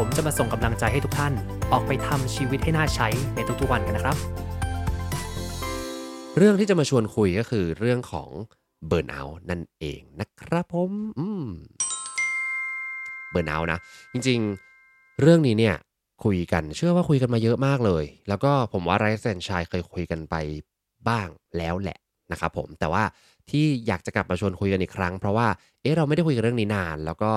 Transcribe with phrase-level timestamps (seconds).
[0.00, 1.32] ผมจะมาส่งกำลังใจให้ทุกท่าน
[1.72, 4.16] ออกไปทำชีวิตให้น่าใช้ในทุกๆวันกันนะครับ
[6.36, 8.28] เรื่องที่จะมาชวนคุยก็คือเรื่องของ
[8.86, 11.44] เบิร์นเอาท์นั่นเองนะครับผมอืม
[13.30, 13.78] เบิร์นเอาท์นะ
[14.12, 15.76] จริงๆ เรื่องนี้เนี่ย
[16.24, 20.34] คุยกันเชื่อว่าคุยกันมาเยอะมากเลย แล้วก็ผมว่าไรซ์แซนชัยเคยคุยกันไป
[21.08, 21.98] บ้างแล้วแหละ
[22.32, 23.02] นะครับผมแต่ว่า
[23.50, 25.46] ที่อยากจะกลับมาชวนคุยกันอีกครั้ง เพราะว่า
[25.82, 27.32] เอ๊ะเราไม่ได้คุยกันเรื่องนี้นาน แล้วก็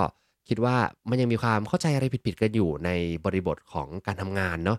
[0.48, 0.76] คิดว่า
[1.10, 2.90] มันยังมีความเข้าใจอะไรผิดๆกันอยู่ใน
[3.26, 4.78] บริบทของการทำงานเนาะ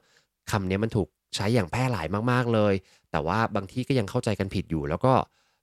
[0.51, 2.75] คำนี้มันถูกใช้อย่างแพร่หลายมากๆเลย
[3.11, 5.13] แต่ว่าบางที่ก็ยังเข้าใจกันผิดอยู่ แล้วก็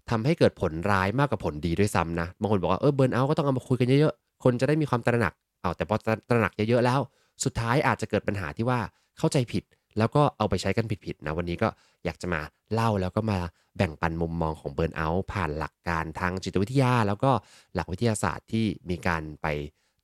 [0.10, 5.96] ทำให้เกิดผลร้ายมากกว่าผลดีด้วยซ้ำนะบางคนบอกว่าเออเบิร์นเอาก็ต้องเอามาคุยกันเยอะๆ คนจะได้มีความตระหนักเอาแต่พอ
[6.30, 7.00] ตระหนักเยอะๆแล้ว
[7.44, 8.80] สุดท้ายอาจจะเกิดปัญหาที่ว่า
[9.18, 9.64] เข้าใจผิด
[9.98, 11.68] แล้วก็เอาไปใช้กันผิดๆนะวันนี้ก็
[12.06, 12.42] อยากจะมา
[12.74, 13.40] เล่าแล้วก็มา
[13.78, 17.32] แบ่งปันมุมมองของ burnout ผ่านหลักการทางจิตวิทยา แล้วก็
[17.76, 19.48] หลักวิทยาศาสตร์ที่มีการไป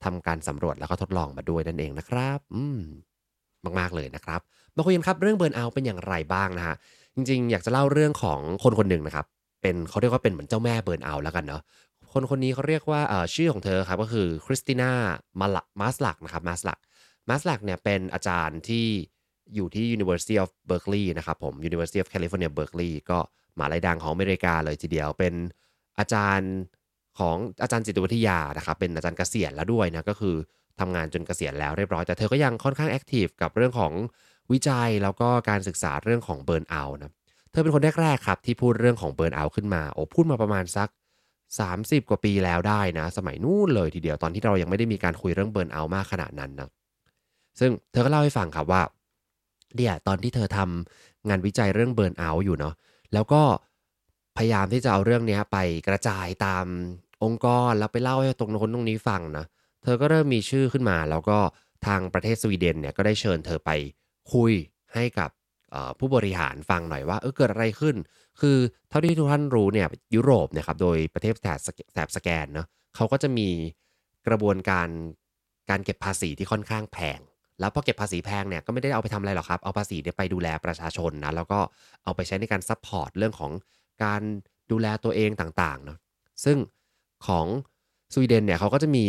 [0.06, 2.80] ทำการสำรวจแล้วก็ทดลองมาด้วยนั่นเองนะครับ อืม
[3.80, 4.42] มากๆเลยนะครับ
[4.76, 6.76] มาคุยกันครับเรื่อง burnout เป็นอย่างไรบ้างนะฮะ
[7.16, 9.26] จริงๆ อยากจะเล่าเรื่องของคนคนหนึ่งนะครับ
[9.62, 11.62] เป็นเขาเรียกว่าเป็นเหมือนเจ้าแม่ burnout แล้วกันเนาะ
[12.14, 13.02] คนคนนี้เขาเรียกว่า
[13.36, 14.92] ชื่อของเธอครับก็คือคริสติน่า
[15.40, 16.80] มาลมาสลักนะครับมาสลัก
[17.30, 18.88] มาสลักเนี่ยเป็นอาจารย์ที่
[19.56, 23.20] อยู่ที่ University of Berkeley นะครับผม University of California Berkeley ก็
[23.58, 25.34] มหาลัยดังของอเมริกาเลยทีเดียว เป็น
[26.00, 26.52] อาจารย์
[27.20, 30.36] ของอาจารย์จิตวิทยานะครับเป็นอาจารย์เกษียณแล้วด้วยนะก็คือ
[30.80, 33.94] ทำงานจนเกษียณแล้วเรียบร้อยแต่เธอก็ยังค่อนข้างแอคทีฟกับเรื่องของ
[34.52, 37.12] วิจัยแล้วก็การศึกษาเรื่องของเบิร์นเอานะ
[37.52, 40.90] เธอเป็นคนแรกๆครับที่พูดเรื่องของเบิร์นเอาขึ้นมาโอ้พูดมาประมาณสัก
[41.50, 46.70] 30 กว่าปีแล้วได้นะ สมัยนู้นเลยทีเดียวตอนที่เรายังไม่ได้มีการคุยเรื่องเบิร์นเอามากขนาดนั้นนะ
[47.60, 48.82] ซึ่งเธอก็เล่าให้ฟังครับว่า
[49.76, 52.74] เนี่ยตอนที่เธอทำงานวิจัยเรื่องเบิร์นเอาอยู่เนาะ
[53.14, 53.42] แล้วก็
[54.38, 56.66] พยายามที่จะเอาเรื่องนี้ไปกระจายตาม
[57.24, 59.46] องค์กรแล้วไปเล่าให้ตรงโน้นตรงนี้ฟังนะ
[59.84, 61.38] เธอก็เริ่มมีชื่อขึ้นมา แล้วก็
[61.88, 63.72] ทางประเทศสวีเดนเนี่ยก็ได้เชิญเธอไป
[64.34, 64.52] คุย
[64.94, 65.30] ให้กับ
[66.00, 67.96] ผู้บริหารฟังหน่อยว่าเออเกิดอะไรขึ้น
[68.42, 68.58] คือ
[68.90, 71.60] เท่าที่ทุกท่านรู้เนี่ยยุโรปเนี่ยครับโดยประเทศแถบ
[71.94, 73.50] แถบสแกนเนาะเขาก็จะมี
[74.28, 74.90] กระบวนการ
[75.70, 77.20] การเก็บภาษีที่ค่อนข้างแพง
[77.60, 81.60] แล้วพอเก็บภาษีแพงเนี่ยก็ไม่ได้เอาไปทำอะไรหรอกครับ เอาภาษีเนี่ยไปดูแลประชาชนนะแล้วก็
[82.04, 83.52] เอาไปใช้ในการ support เรื่องของ
[84.04, 84.22] การ
[84.72, 85.98] ดูแลตัวเองต่างๆเนาะ
[86.46, 86.58] ซึ่ง
[87.28, 87.46] ของ
[88.14, 89.06] สวีเดนเนี่ยเขาก็จะมี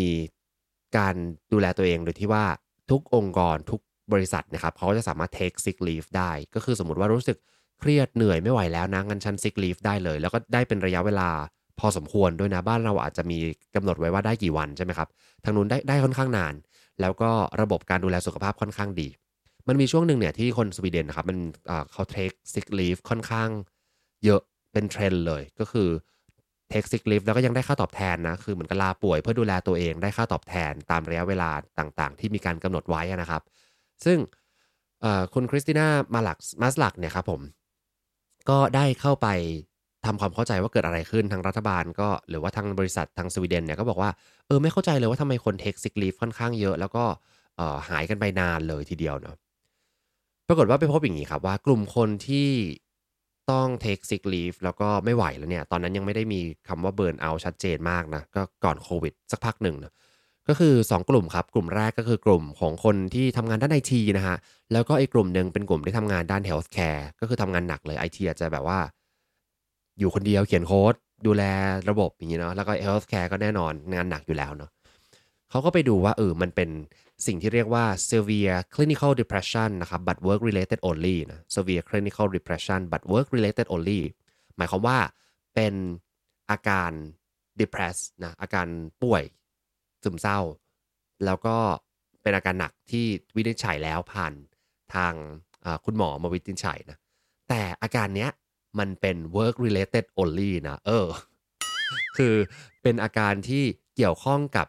[0.97, 1.15] การ
[1.53, 2.45] ดูแลตัวเองโดยที่ว่า
[2.91, 3.81] ทุกองค์กรทุก
[4.13, 7.37] บริษัทนะครับเขาจะสามารถ take sick leave ได้ ก็คือสมมติว่ารู้สึก
[7.81, 11.29] เครียดเหนื่อยไม่ไหวแล้วนะงั้นฉัน sick leave ได้เลย แล้วก็ได้เป็นระยะเวลา
[11.81, 13.39] พอสมควรด้วยนะบ้านเราอาจจะมี
[13.75, 15.09] กำหนดไว้ว่าได้กี่วันใช่ไหมครับ
[15.45, 16.55] ทางนู้นได้ได้ค่อนข้างนาน
[17.01, 19.09] แล้วก็ระบบการดูแลสุขภาพค่อนข้างดี
[19.69, 21.39] มันมีช่วงหนึ่งเนี่ยที่คนสวีเดนนะครับมัน
[21.93, 23.49] เขา take sick leave ค่อนข้าง
[24.25, 24.41] เยอะ
[24.73, 25.89] เป็นเทรนด์เลยก็คือ
[26.73, 33.43] take sick leave แล้วก็ยังได้ค่าตอบแทนนะคือเหมือนกับลาป่วยเพื่อดูแลตัวเองได้ค่าตอบแทนตามระยะเวลาต่างๆ ที่มีการกำหนดไว้นะครับ
[34.05, 34.19] ซึ่ง
[35.35, 37.41] คุณคริสติน่ามาลักมาสลักเนี่ยครับผม
[38.51, 39.29] ก็ได้เข้าไป
[40.07, 44.11] ทำความเข้าใจว่าเกิดอะไรขึ้นทางรัฐบาลก็หรือว่าทางบริษัททางสวีเดนเนี่ยก็บอกว่า
[44.47, 47.05] เออไม่เข้าใจเลยว่าทำไมคนเทคซิกลีฟค่อนข้างเยอะ แล้วก็
[47.89, 49.37] หายกันไปนานเลยทีเดียวเนาะ
[50.49, 52.49] ปรากฏว่าไปพบอย่างนี้ครับว่ากลุ่มคนที่
[53.53, 59.93] ต้อง take sick leave แล้วก็ไม่ไหวแล้วเนี่ย ตอนนั้นยังไม่ได้มีคำว่า burn out ชัดเจนมากนะ ก็ก่อนโควิดสักพักหนึ่งนะ
[60.49, 64.37] ก็คือ 2 กลุ่มครับ กลุ่มแรกก็คือกลุ่มของคนที่ทำงานด้านไอทีนะฮะ
[64.73, 68.79] แล้วก็อีกกลุ่มหนึ่งเป็นกลุ่มที่ทำงานด้าน health care ก็คือทำงานหนักเลยไอทีอาจจะแบบว่า
[69.99, 70.95] อยู่คนเดียวเขียนโค้ด
[71.27, 71.43] ดูแล
[71.91, 74.71] ระบบอย่างนี้เนาะแล้วก็ health care ก็แน่นอนงานหนักอยู่แล้วเนาะ
[75.51, 76.71] เขาก็ไปดูว่าเออมันเป็น
[77.27, 83.29] สิ่งที่เรียกว่า severe clinical depression นะครับ but work related only นะ severe clinical depression but work
[83.37, 84.01] related only
[84.57, 84.99] หมายความว่า
[85.55, 85.75] เป็น
[86.51, 86.91] อาการ
[87.61, 88.67] depress นะอาการ
[89.03, 89.25] ป่วย
[90.03, 90.41] ซึมเศร้า
[91.25, 91.57] แล้วก็
[92.23, 93.07] เป็นอาการหนักที่
[93.37, 94.33] วินิจฉัยแล้วผ่าน
[94.95, 95.13] ทาง
[95.85, 96.99] คุณหมอมาวินิจฉัยนะ
[97.49, 98.31] แต่อาการเนี้ย
[98.79, 101.07] มันเป็น work related only นะเออ
[102.17, 102.35] คือ
[102.83, 103.65] เป็นอาการที่
[103.97, 104.67] เกี่ยวข้องกับ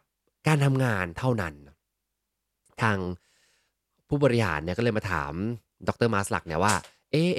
[0.47, 1.53] การทำงานเท่านั้น
[2.81, 2.97] ทาง
[4.09, 5.33] ผู้บริหารเนี่ยก็เลยมาถาม
[5.87, 6.73] ดรมาสลักเนี่ยว่า
[7.11, 7.29] เอ๊ะ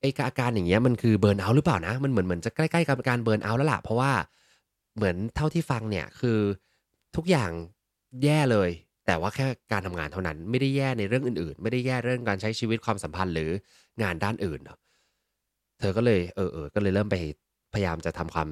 [0.00, 4.12] ไออาการอย่างเงี้ยมันคือเบิร์นเอาหรือเปล่านะ มันเหมือนเหมือนจะใกล้ๆกับการเบิร์นเอาแล้วล่ะ เพราะว่า
[4.96, 6.38] เหมือนเท่าที่ฟังเนี่ยคือ
[7.16, 7.50] ทุกอย่าง
[8.24, 8.70] แย่เลย
[9.06, 13.50] แต่ว่าแค่การทำงานเท่านั้นไม่ได้แย่ในเรื่องอื่นๆ ไม่ได้แย่เรื่องการใช้ชีวิตความสัมพันธ์หรือ
[14.02, 14.78] งานด้านอื่นเนาะ
[15.78, 17.16] เธอก็เลยเออเออก็เลยเริ่มไป
[17.74, 18.48] พยายามจะทำความ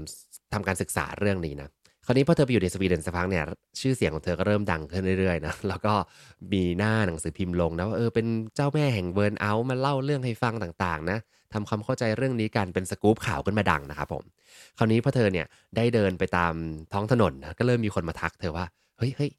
[0.52, 1.68] ทำการศึกษาเรื่องนี้นะ
[2.06, 3.44] คราวนี้พอเธอไปอยู่ในสวีเดนสักพักเนี่ย
[3.80, 5.94] ชื่อเสียงของเธอก็เริ่มดังขึ้นเรื่อยๆนะแล้วก็
[6.52, 8.26] มีหน้าหนังสือพิมพ์ลงนะว่าเออเป็น
[8.56, 11.18] เจ้าแม่แห่งเบิร์นเอาท์มาเล่าเรื่องให้ฟังต่างๆนะ
[11.52, 14.24] ทำความเข้าใจเรื่องนี้กันเป็นสกู๊ปข่าวขึ้นมาดังนะครับผม
[14.78, 15.46] คราวนี้พอเธอเนี่ย
[15.76, 16.52] ได้เดินไปตาม
[16.92, 18.64] ท้องถนนนะก็เริ่มมีคนมาทักเธอว่า
[18.98, 19.30] เฮ้ยเฮ้ย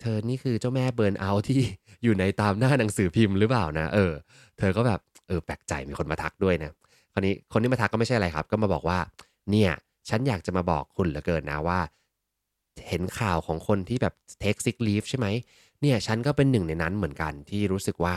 [0.00, 1.60] เธอนี่คือเจ้าแม่เบิร์นเอาท์ที่
[2.04, 4.12] อยู่ในตามหน้าหนังสือพิมพ์หรือเปล่านะเออ
[4.58, 6.70] เธอก็แบบเออแปลกใจมีคนมาทักด้วยนะ
[7.12, 8.98] คราวนี้คนที่มาทักก็ไม่ใช่อะไรครับ ก็มาบอกว่า
[9.50, 9.72] เนี่ย
[10.08, 11.80] ฉันอยากจะมาบอกคุณเหลือเกินนะว่า
[12.88, 15.26] เห็นข่าวของคนที่แบบ take sick leave ใช่ไหม
[15.80, 18.16] เนี่ยฉันก็เป็นหนึ่งในนั้นเหมือนกันที่รู้สึกว่า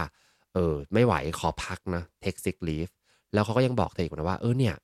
[0.54, 2.92] เออ ไม่ไหวขอพักนะ take sick leave
[3.34, 4.75] แล้วเขาก็ยังบอกเธออีกนะว่าเออเนี่ย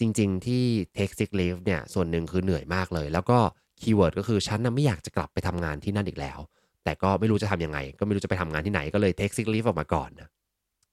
[0.00, 0.62] จริง ๆ ที่
[0.96, 3.38] take sick leave เนี่ย ส่วนหนึ่งคือเหนื่อยมากเลย แล้วก็
[3.80, 6.38] คีย์เวิร์ดก็คือฉันนะไม่อยากจะกลับไปทำงานที่นั่นอีกแล้ว
[6.84, 10.28] แต่ก็ไม่รู้จะทำยังไง ก็ไม่รู้จะไปทำงานที่ไหนก็เลย take sick leave ออกมาก่อนนะ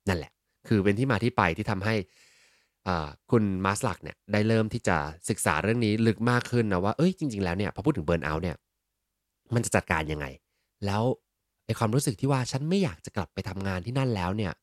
[0.10, 0.32] นั่นแหละ
[0.68, 1.96] คือเป็นที่มาที่ไปที่ทำให้
[3.32, 4.98] คุณมาสลักเนี่ยได้เริ่มที่จะ
[5.30, 8.58] ศึกษาเรื่องนี้ลึกมากขึ้นนะว่าเอ้ยจริง ๆแล้วเนี่ยพอพูดถึงเบิร์นเอาท์เนี่ย
[9.54, 10.26] มันจะจัดการยังไง
[10.86, 11.04] แล้ว
[11.66, 14.54] ไอความรู้สึกที่ว่าฉันไม่อยากจะกลับไปทำงานที่นั่นแล้วเนี่ย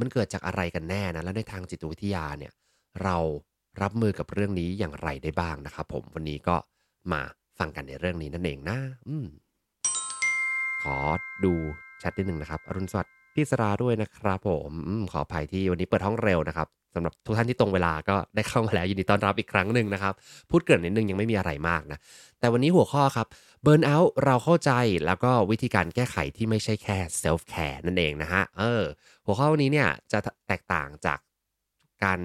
[0.00, 2.52] มันเกิดจากอะไรกันแน่นะแล้วในทางจิตวิทยาเนี่ย
[3.02, 3.16] เรา
[3.82, 6.56] รับมือกับเรื่องนี้อย่างไรได้บ้างนะครับผมวันนี้ก็
[7.12, 7.20] มา
[7.58, 8.78] ฟังกันในเรื่องนี้นั่นเองนะ
[9.08, 9.26] อืม
[10.82, 10.96] ขอ
[11.44, 11.52] ดู
[11.98, 14.72] แชทนิดหนึ่งนะครับ อรุณสวัสดิ์พี่สราด้วยนะครับผม
[15.12, 16.68] ขออภัยที่วันนี้เปิดห้องเร็วนะครับ
[17.00, 20.14] สำหรับทุกท่านที่ตรงเวลาก็ได้เข้ามาแล้วยินดีต้อนรับอีกครั้งหนึ่งนะครับ
[20.50, 21.98] พูดเกินนิดนึงยังไม่มีอะไรมากนะ
[22.40, 23.26] แต่วันนี้หัวข้อครับ
[23.62, 24.72] burnout เราเข้าใจ
[25.06, 28.82] แล้วก็วิธีการแก้ไขที่ไม่ใช่แค่ self-care นั่นเองนะฮะเออ
[29.26, 30.18] หัวข้อวันนี้เนี่ยจะ
[30.48, 31.18] แตกต่างจาก
[32.04, 32.18] การ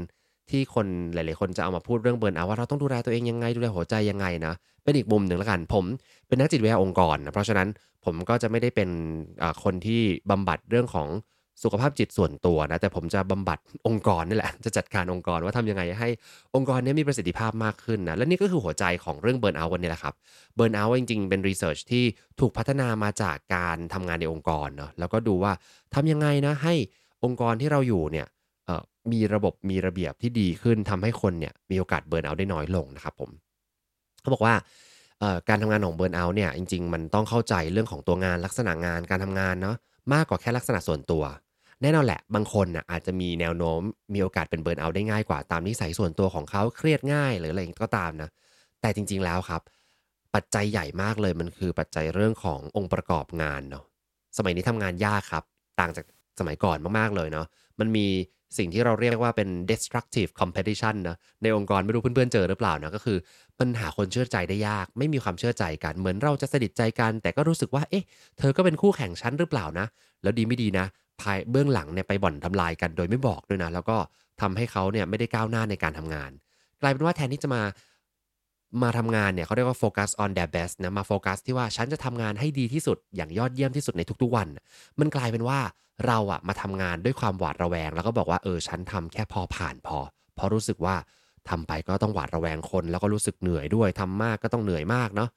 [0.50, 4.54] ที่คนหลาย ๆ คนจะเอามาพูดเรื่อง burnout ว่าเราต้องดูแลตัวเองยังไงดูแลหัวใจยังไงนะ
[4.84, 5.84] เป็นอีกมุมหนึ่งแล้วกัน ผม
[6.28, 7.68] เป็นนักจิตวิทยาองค์กรนะเพราะฉะนั้น
[8.06, 8.90] ผมก็จะไม่ได้เป็น
[9.64, 11.08] คนที่บำบัดเรื่องของ
[11.64, 16.10] สุขภาพจิตส่วนตัวนะแต่ผมจะบำบัดองค์กรนี่แหละ จะจัดการองค์กรว่าทำยังไงให้
[16.56, 20.14] องค์กรนี้มีประสิทธิภาพมากขึ้นนะและนี่ก็คือหัวใจของเรื่องเบิร์นเอาท์วันนี้แหละครับ
[20.56, 22.04] เบิร์นเอาท์จริงๆ เป็นรีเสิร์ชที่
[22.40, 25.52] ถูกพัฒนามาจากการทำงานในองค์กรเนาะแล้วก็ดูว่า
[25.96, 26.74] ทำยังไงนะให้
[27.24, 28.28] องค์กรที่เราอยู่เนี่ย
[29.12, 33.30] มีระบบมีระเบียบที่ดีขึ้นทำให้คนเนี่ยมีโอกาสเบิร์นเอาท์ได้น้อยลงนะครับผม
[34.22, 34.56] เขาบอกว่า
[35.50, 39.76] การทำงานของเบิร์นเอาท์เนี่ยจริง ๆ มันต้องเข้าใจเรื่องของตัวงานลักษณะงานการทำงานเนาะ
[40.14, 41.24] มากกว่าแค่ลักษณะส่วนตัว
[41.84, 43.82] แน่นอนแหละ บางคนนะอาจจะมีแนวโน้ม
[44.14, 48.30] มีโอกาสเป็นเบิร์นเอาได้ง่ายกว่าตามนิสัยส่วนตัวของเขาเครียดง่ายหรืออะไรก็ตามนะ
[48.82, 49.62] แต่จริงๆแล้วครับ
[50.36, 53.86] ปัจจัยใหญ่มากเลยมันคือปัจจัยเรื่องขององค์ประกอบงานเนาะ
[54.38, 55.44] สมัยนี้ทำงานยากครับ
[55.80, 56.06] ต่างจาก
[56.40, 57.48] สมัยก่อนมากๆเลยเนาะ
[57.80, 58.08] มันมี
[58.58, 63.18] สิ่งที่เราเรียกว่าเป็น destructive competition นะในองค์กรไม่รู้เพื่อนๆเจอหรือเปล่านะก็คือ
[63.60, 68.04] ปัญหาคนเชื่อใจได้ยาก ไม่มีความเชื่อใจกันเหมือนเราจะสนิทใจกัน แต่ก็รู้สึกว่าเอ๊ะ
[68.38, 69.86] เธอก็เป็นคู่แข่งชั้นหรือเปล่านะ
[70.24, 70.86] แล้วดีไม่ดีนะ
[71.22, 73.98] ภายเบื้องหลังเนี่ยไปบ่อนทำลายกันโดยไม่บอกด้วยนะ แล้วก็
[74.42, 76.32] ทำให้เขาเนี่ยไม่ได้ก้าวหน้าในการทำงาน
[76.82, 77.62] กลายเป็นว่าแทนที่จะมา
[78.82, 84.48] มาทำงานเนี่ยเขาเรียกว่าโฟกัส on their best นะมาโฟกัสที่ว่าฉันจะทำงานให้ดีที่สุดอย่างยอดเยี่ยมที่สุดในทุกๆวัน
[85.00, 85.60] มันกลายเป็นว่า
[86.08, 89.98] เราอะมาทำงานด้วยความหวาดระแวง แล้วก็บอกว่าเออฉันทำแค่พอผ่านพอ
[90.36, 90.96] เพราะรู้สึกว่า
[91.50, 95.30] ทำไปก็ต้องหวาดระแวงคน แล้วก็รู้สึกเหนื่อยด้วยทำมากก็ต้องเหนื่อยมากเนาะ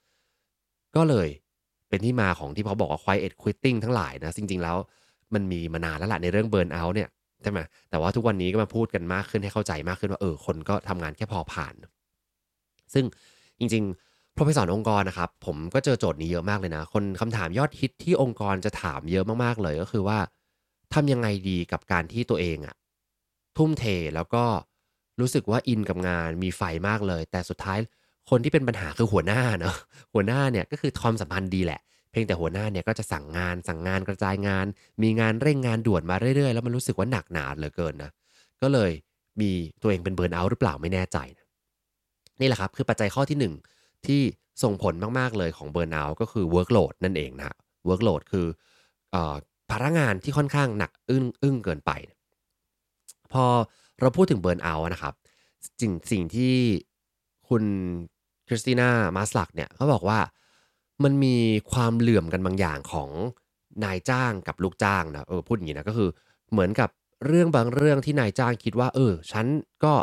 [0.96, 1.28] ก็เลย
[1.88, 4.76] เป็นที่มาของที่เขาบอกว่า quiet quitting ทั้งหลายนะจริง ๆ แล้ว
[5.34, 7.08] มันมีมานานแล้วแหละในเรื่องเบิร์นเอาท์เนี่ย
[7.42, 7.58] ใช่ไหม
[7.90, 11.74] แต่ว่าทุกวันนี้ก็มาพูดกันมากขึ้นให้เข้าใจมากขึ้นว่าเออคนก็ทำงานแค่พอผ่าน
[12.94, 13.04] ซึ่ง
[13.58, 20.18] จริงๆพอไปสอนองค์กรนะครับ ผมก็เจอโจทย์นี้เยอะมากเลยนะ คนคำถามยอดฮิตที่องค์กรจะถามเยอะมากๆเลยก็คือว่า
[20.94, 22.74] ทำยังไงดีกับการที่ตัวเองอะ
[23.56, 24.44] ทุ่มเทแล้วก็
[25.20, 27.78] รู้สึกว่าอินกับงานมีไฟมากเลย แต่สุดท้าย
[28.30, 29.74] คนที่เป็นปัญหาคือหัวหน้าเนาะ
[30.14, 34.66] หัวหน้าเนี่ยก็คือความสัมพันธ์ดีแหละ เพียงแต่หัวหน้าเนี่ยก็จะสั่งงานสั่งงานกระจายงาน
[35.02, 38.10] มีงานเร่งงานด่วนมาเรื่อยๆ แล้วมันรู้สึกว่าหนักหนาเหลือเกินนะ
[38.62, 38.90] ก็เลย
[39.40, 39.50] มี
[39.82, 41.45] ตัวเองเป็นเบิร์นเอาหรือเปล่าไม่แน่ใจนะ
[42.40, 44.20] นี่แหละครับคือปัจจัยข้อที่ 1 ที่
[44.62, 47.56] ส่งผลมาก ๆ เลยของเบิร์นเอาก็คือ workload นั่นเองนะ
[47.88, 48.46] workload คือ
[49.14, 49.16] อ
[49.70, 51.90] ภาระงานที่ค่อนข้างหนักอึ้งอึ้งเกินไป
[53.32, 53.44] พอ
[54.00, 55.14] เราพูดถึงเบิร์นเอานะครับ
[55.80, 56.54] สิ่งสิ่งที่
[57.48, 57.64] คุณ
[58.48, 60.18] คริสติน่ามาสลักเนี่ยเขาบอกว่า
[61.04, 61.36] มันมี
[61.72, 63.10] ความเหลื่อมกันบางอย่างของ
[63.84, 66.08] นายจ้างกับลูกจ้างนะเออพูดอย่างนี้นะก็คือ
[66.50, 66.90] เหมือนกับ
[67.26, 69.46] เรื่องบางเรื่องที่นายจ้างคิดว่า เออ ฉัน
[69.84, 69.94] ก็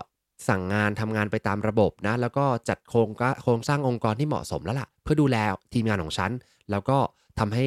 [0.48, 3.10] สั่งงานทำงานไปตามระบบนะแล้วก็จัดโครง
[3.44, 5.38] โครงสร้างองค์กรที่เหมาะสมแล้วล่ะ เพื่อดูแล
[5.74, 6.32] ทีมงานของฉัน
[6.72, 6.98] แล้วก็
[7.40, 7.66] ทำให้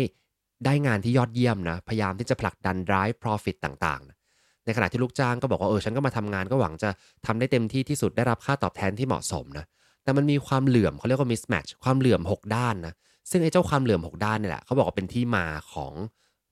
[0.64, 4.16] ได้งานที่ยอดเยี่ยมนะพยายามที่จะผลักดัน drive profit ต่างๆนะ
[4.64, 6.90] ในขณะที่ลูกจ้างก็บอกว่าเออฉันก็มาทำงานก็หวังจะ
[7.26, 9.64] ทำได้เต็มที่ที่สุดได้รับค่าตอบแทนที่เหมาะสมนะ
[10.04, 12.94] แต่มันมีความเหลื่อมเขาเรียกว่า mismatch ความเหลื่อม 6 ด้านนะ
[13.30, 15.92] ซึ่งไอ้เจ้าความเหลื่อม 6 ด้านเนี่ยแหละเขาบอกว่าเป็นที่มาของ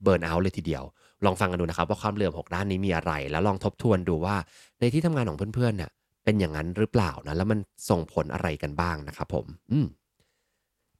[0.03, 0.85] เบิร์นเอาท์เลยทีเดียว
[1.25, 4.37] ลองฟังกันดูนะครับว่าความเหลื่อม 6 ด้านนี้มีอะไร แล้วลองทบทวนดูว่า
[4.81, 5.91] ในที่ทำงานของเพื่อนๆเนี่ย
[6.25, 7.59] เป็นอย่างนั้นหรือเปล่านะ แล้วมัน
[7.91, 9.87] ส่งผลอะไรกันบ้างนะครับผม อืม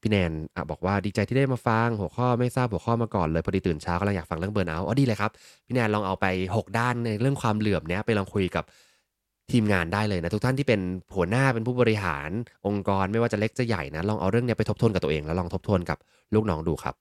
[0.01, 5.31] พี่แนนอบอกว่าดีใจที่ได้มาฟังหัวข้อไม่ทราบหัวข้อมาก่อนเลยพอดีตื่นเช้ากำลังอยากฟังเรื่องเบิร์นเอาท์อ๋อดีเลยครับ
[5.67, 6.27] พี่แนนลองเอาไป
[6.57, 8.65] 6 ด้านในเรื่องความเหลื่อมเนี้ยไปลองคุยกับ
[9.53, 10.81] ทีมงานได้เลยนะ ทุกท่านที่เป็น
[11.15, 12.29] หัวหน้าเป็นผู้บริหาร
[12.67, 15.99] องค์กรไม่ว่าจะเล็กจะใหญ่นะลองเอาเรื่องนี้ไปทบทวนกับตัวเอง แล้วลองทบทวนกับ
[16.35, 16.95] ลูกน้องดูครับ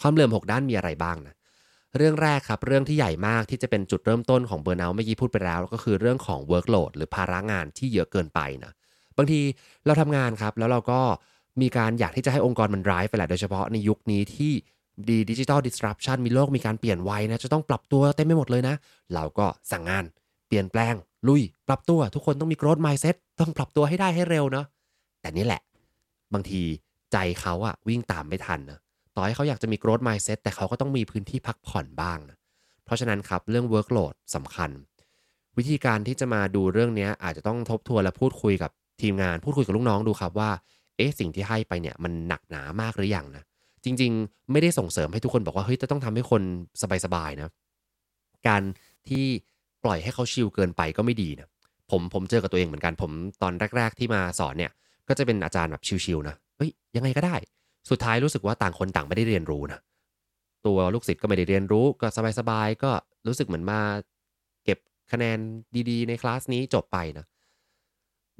[0.00, 1.34] ความเหลื่อม 6 ด้านมีอะไรบ้างนะ
[1.96, 8.72] เรื่องแรกครับเรื่องที่ใหญ่มากที่จะเป็นจุดเริ่มต้นของเบอร์นเอาเมื่อกี้พูดไปแล้ว ก็คือเรื่องของ workload หรือภาระงานที่เยอะเกินไปนะ
[9.16, 9.40] บางที
[9.86, 11.00] เราทำงานครับแล้วเราก็
[11.60, 14.52] มีการอยากที่จะให้องค์กรมัน drive ไปแหละโดยเฉพาะในยุคนี้ที่
[15.08, 18.74] ดีดิจิทัลดิสรัปชันมีโลกมีการเปลี่ยนไวนะจะต้องปรับตัวเต็มไปหมดเลยนะ
[19.14, 20.04] เราก็สั่งงาน
[20.48, 20.94] เปลี่ยนแปลง
[21.28, 24.66] ลุย ปรับตัวทุกคนต้องมี growth mindset ต้องปรับตัวให้ได้ให้เร็วเนาะ
[25.20, 25.62] แต่นี่แหละ
[26.34, 26.62] บางที
[27.12, 28.78] ใจเขาอะวิ่งตามไม่ทันนะ
[29.18, 32.36] ต่อให้เขาอยากจะมี growth mindset แต่เขาก็ต้องมีพื้นที่พักผ่อนบ้างนะ
[32.84, 34.70] เพราะฉะนั้นครับเรื่อง workload สำคัญ
[35.58, 38.70] วิธีการที่จะมาดูเรื่องนี้อาจจะต้องทบทวนและพูดคุยกับ
[39.02, 40.50] ทีมงาน พูดคุยกับลูกน้องดูครับว่า
[40.96, 43.42] เอ๊ะสิ่งที่ให้ไปเนี่ยมันหนักหนามากหรือยังนะ
[43.84, 46.42] จริง ๆ ไม่ได้ส่งเสริมให้ทุกคนบอกว่าเฮ้ยจะต้องทำให้คน
[47.04, 47.50] สบายๆนะ
[48.48, 48.62] การ
[49.08, 49.24] ที่
[49.84, 51.48] ปล่อยให้เขาชิลเกินไปก็ไม่ดีนะ
[51.90, 53.10] ผมผมเจอกับตัวเองเหมือนกันผม
[53.42, 54.72] ตอนแรก ๆ ที่มาสอนเนี่ย
[55.08, 57.36] ก็จะเป็นอาจารย์แบบชิลๆนะเฮ้ยยังไงก็ได้
[57.90, 59.80] สุดท้ายรู้สึกว่าต่างคนต่างไม่ได้เรียนรู้นะ
[60.66, 62.06] ตัวลูกศิษย์ก็ไม่ได้เรียนรู้ก็
[62.38, 62.90] สบายๆก็
[63.26, 63.80] รู้สึกเหมือนมา
[64.64, 64.78] เก็บ
[65.12, 65.38] คะแนน
[65.90, 67.26] ดีๆ ในคลาสนี้จบไปนะ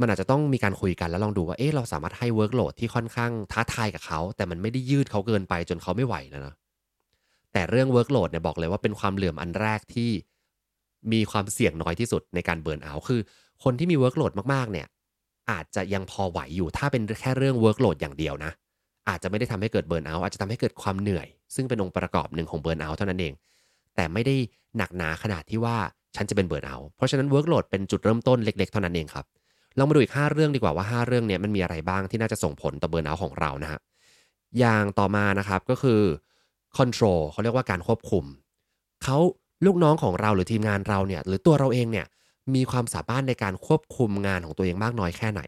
[0.00, 6.54] มันอาจจะต้องมีการคุยกันแล้วลองดูว่าเอ๊ะเราสามารถให้ workload ที่ค่อนข้างท้าทายกับเขา แต่มันไม่ได้ยืดเขาเกินไปจนเขาไม่ไหวแล้วนะ
[7.52, 10.10] แต่เรื่อง workload เนี่ยบอกเลยว่าเป็นความเหลื่อมอันแรกที่
[11.12, 13.20] มีความเสี่ยงน้อยที่สุดในการ burnout คือ
[13.64, 14.86] คนที่มี workload มากๆเนี่ย
[15.50, 18.52] อาจจะยังพอไหวอยู่ถ้าเป็นแค่เรื่อง workload อย่างเดียวนะ
[19.08, 23.32] อาจจะไม่ได้ทำให้เกิด burnout อาจจะทำให้เกิดความเหนื่อย ซึ่งเป็นองค์ประกอบหนึ่งของ burnout เท่านั้นเอง
[23.94, 24.36] แต่ไม่ได้
[24.76, 25.76] หนักหนาขนาดที่ว่า
[26.16, 29.24] ฉันจะเป็น burnout เพราะฉะนั้น workload เป็นจุดเริ่มต้นเล็ก ๆ เท่านั้นเองครับ
[29.78, 33.80] ลองมาดูอีก 5 เรื่องดีกว่าว่า 5 เรื่องเนี้ยมันมีอะไรบ้างที่น่าจะส่งผลต่อ burnout ของเรานะฮะ
[34.58, 36.00] อย่างต่อมานะครับก็คือ
[36.78, 38.24] control เขาเรียกว่าการควบคุม
[39.04, 39.18] เขา
[39.66, 42.06] ลูกน้องของเราหรือทีมงานเราเนี่ยหรือตัวเราเองเนี่ย
[42.54, 45.42] มีความสามารถในการควบคุมงานของตัวเองมากน้อยแค่ไหน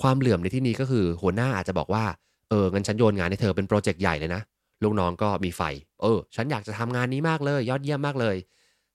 [0.00, 2.04] ความเหลื่อมในที่นี้ก็คือหัวหน้าอาจจะบอกว่า
[2.50, 4.42] เอองั้นฉันโยนงานให้เธอเป็นโปรเจกต์ใหญ่เลยนะ
[4.82, 5.62] ลูกน้องก็มีไฟ
[6.02, 8.36] เออ ฉันอยากจะทำงานนี้มากเลย ยอดเยี่ยมมากเลย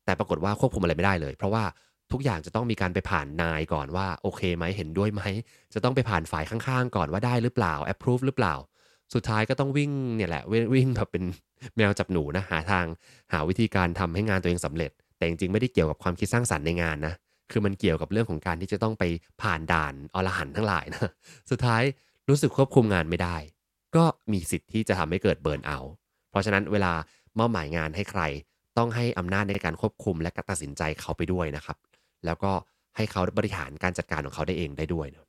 [0.06, 1.64] แต่ปรากฏว่าควบคุมอะไรไม่ได้เลย เพราะว่า
[2.12, 5.22] ทุกอย่างจะต้องมีการไปผ่านนายก่อนว่าโอเคไหมเห็นด้วยไหม
[5.74, 8.56] จะต้องไปผ่านฝ่ายข้างๆ ก่อนว่าได้หรือเปล่า approve หรือเปล่า
[9.14, 10.44] สุดท้ายก็ต้องวิ่งเนี่ยแหละ
[10.74, 11.24] วิ่งแบบเป็น
[11.76, 12.86] แมวจับหนูนะหาทาง
[13.34, 17.14] หาวิธีการทำให้งานตัวเองสำเร็จ แต่จริงๆไม่ได้เกี่ยวกับความคิดสร้างสรรค์ในงานนะ
[17.52, 19.04] คือมันเกี่ยวกับเรื่องของการที่จะต้องไป
[19.42, 21.10] ผ่านด่านอรหันทั้งหลายนะ
[21.52, 21.84] สุดท้าย
[22.30, 23.38] รู้สึกควบคุมงานไม่ได้
[23.96, 25.94] ก็มีสิทธิ์ที่จะทำให้เกิดเบิร์นเอาท์
[26.30, 26.94] เพราะฉะนั้นเวลา
[27.40, 28.22] มอบหมายงานให้ใคร
[28.78, 31.78] ต้องให้อำนาจในการควบคุมและตัดสินใจเขาไปด้วยนะครับ
[32.26, 32.52] แล้วก็
[32.96, 35.26] ให้เขาบริหารการจัดการของเขาได้เองได้ด้วยนะ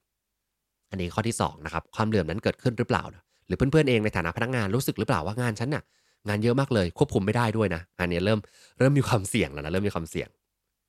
[0.91, 5.83] อันนี้ข้อที่2นะครับความเหลื่อมนั้นเกิดขึ้นหรือเปล่านะหรือเพื่อนๆเองในฐานะพนักงานรู้สึกหรือเปล่าว่างานฉันน่ะ
[6.29, 8.41] งานเยอะมากเลยควบคุมไม่ได้ด้วยนะ อันนี้เริ่ม
[8.79, 10.29] เริ่มมีความเสี่ยงแล้วนะเริ่มมีความเสี่ยง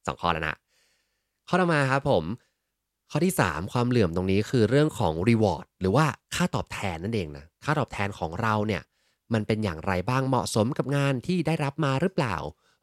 [0.08, 0.56] สองข้อแล้วนะ
[1.48, 2.24] ข้อต่อมาครับผม
[3.18, 6.06] ข้อที่ 3 ความเหลื่อมตรงนี้คือเรื่องของ reward หรือว่า
[6.36, 8.82] ค่าตอบแทนนั่นเองนะค่าตอบแทนของเราเนี่ย
[9.34, 12.36] มันเป็นอย่างไรบ้างเหมาะสมกับงานที่ได้รับมาหรือเปล่า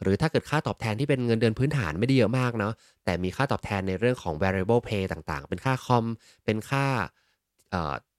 [0.03, 2.73] หรือถ้าเกิดค่าตอบแทนที่เป็นเงินเดือนพื้นฐานไม่ได้เยอะมากเนาะ
[3.05, 6.05] แต่มีค่าตอบแทนในเรื่องของ variable pay ต่างๆ เป็นค่าคอม
[6.45, 6.87] เป็นค่า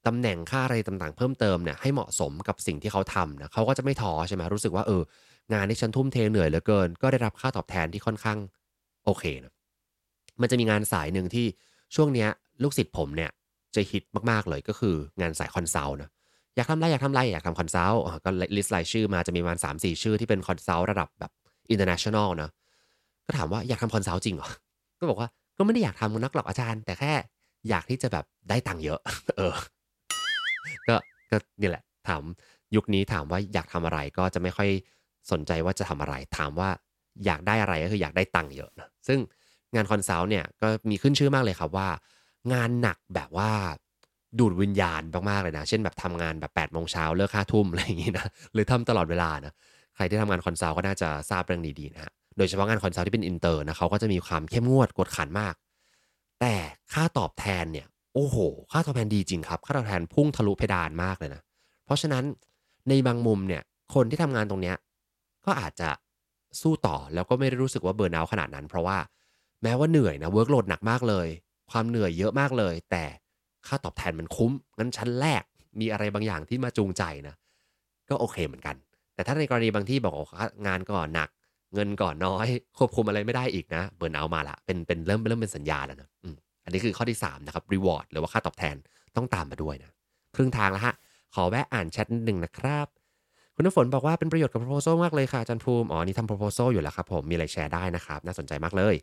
[0.07, 5.01] ตำแหน่งค่าอะไรต่างๆ เพิ่มเติมเนี่ยให้เหมาะสมกับสิ่งที่เขาทำนะเขาก็จะไม่ท้อใช่ไหมรู้สึกว่าเออ
[5.53, 8.37] งานที่ฉันทุ่มเทเหนื่อยเหลือเกิน ก็ได้รับค่าตอบแทนที่ค่อนข้าง
[9.05, 9.53] โอเคนะ
[10.41, 11.47] มันจะมีงานสายหนึ่งที่
[11.95, 12.29] ช่วงเนี้ย
[12.63, 13.31] ลูกศิษย์ผมเนี่ย
[13.75, 16.09] จะฮิตมากๆเลยก็คืองานสาย consult นะ
[16.55, 21.31] อยากทำอะไรอยากทำอะไรอยากทำ consult ก็ list รายชื่อมาจะมีประมาณสามสี่ชื่อที่เป็น consult ระดับแบบ
[21.69, 22.49] international นะ
[23.25, 24.49] ก็ถามว่าอยากทำ consult จริงเหรอ
[24.99, 27.13] ก็บอกว่าก็ไม่ได้อยากทำนักหรอกอาจารย์ แต่แค่
[27.69, 28.99] อยากที่จะแบบได้ตังค์เยอะ
[29.37, 29.53] เออ
[30.87, 30.95] ก็
[31.31, 32.23] ก็นี่แหละ ถาม
[32.75, 34.69] ยุคนี้ถามว่าอยากทำอะไรก็จะไม่ค่อย
[35.31, 36.69] สนใจว่าจะทำอะไร ถามว่า
[37.25, 39.19] อยากได้อะไรก็คืออยากได้ตังค์เยอะนะซึ่ง
[39.75, 41.87] งาน consult เนี่ยก็มีขึ้นชื่อมากเลยครับว่า
[42.53, 43.51] งานหนักแบบว่า
[44.39, 49.53] ดูดวิญญาณมากๆเลยนะ เช่นแบบทำงานแบบ8ปดโมงเช้าเลิกห้าทุ่มอะไรอย่างงี้นะ หรือทำตลอดเวลานะ
[49.95, 55.53] ใครที่ทำงาน consult ก็น่าจะทราบเรื่องนี้ดีนะฮะ โดยเฉพาะงาน consult ที่เป็นอินเตอร์นะเขาก็จะมีความเข้มงวดกวดขันมาก
[56.41, 56.55] แต่
[56.93, 58.37] ค่าตอบแทนเนี่ย โอ้โห
[58.71, 61.41] ค่าตอบแทนดีจริงครับ ค่าตอบแทนพุ่งทะลุเพดานมากเลยนะ
[61.85, 62.23] เพราะฉะนั้น
[62.89, 63.61] ในบางมุมเนี่ย
[63.93, 64.75] คนที่ทำงานตรงเนี้ย
[65.45, 65.89] ก็อาจจะ
[66.61, 68.97] สู้ต่อแล้วก็ไม่ได้รู้สึกว่า burnout ขนาดนั้น เพราะว่า
[69.63, 71.27] แม้ว่าเหนื่อยนะ workload หนักมากเลย
[71.71, 73.03] ความเหนื่อยเยอะมากเลย แต่
[73.67, 75.43] ค่าตอบแทนมันคุ้มงั้นชั้นแรก
[75.79, 77.35] มีอะไรบางอย่างที่มาจูงใจนะ
[78.09, 78.75] ก็โอเคเหมือนกัน
[79.15, 81.29] แต่ถ้าในกรณีบางที่บอกว่างานก็หนัก
[81.73, 86.09] เงินก่อนน้อย ควบคุมอะไรไม่ได้อีกนะเบิร์นเอามาละเป็นเป็นเริ่มเริ่มเป็นสัญญาแล้วนะ
[86.63, 88.75] อันนี้คือข้อที่3นะครับ reward หรือว่าค่าตอบแทน
[89.15, 89.91] ต้องตามมาด้วยนะ
[90.35, 90.93] ครึ่งทางแล้วฮะ
[91.35, 92.87] ขอแวะอ่านแชทนิดหนึ่งนะครับ
[93.55, 98.95] คุณน้ำฝนบอกว่าเป็นประโยชน์กับ proposal มากเลยค่ะจารย์ภูมิ อ๋อ นี่ทำ proposal อยู่แล้วครับผม มีอะไรแชร์ได้นะครับ น่าสนใจมากเลย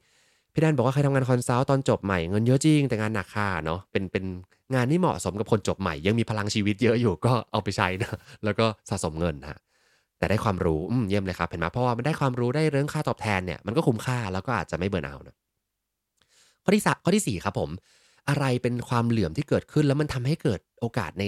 [0.53, 4.25] พี่แดนบอกว่าเคยทำงาน consult ตอนจบใหม่เงินเยอะจริงแต่งานหนักค่ะเนาะเป็นเป็น
[4.75, 8.13] งานที่เหมาะสมกับคนจบใหม่ ยังมีพลังชีวิตเยอะอยู่ก็เอาไปใช้นะ
[8.45, 9.59] แล้วก็สะสมเงินฮะ
[10.19, 15.37] แต่ได้ความรู้อืมเยี่ยมเลยครับเห็นไหมเพราะว่ามันได้ความรู้ได้เรื่องค่าตอบแทนเนี่ยมันก็คุ้มค่าแล้วก็อาจจะไม่ burnout นะ
[16.65, 17.71] ข้อที่สข้อที่สี่ครับผม
[18.29, 21.25] อะไรเป็นความเหลื่อมที่เกิดขึ้นแล้วมันทำให้เกิดโอกาสใน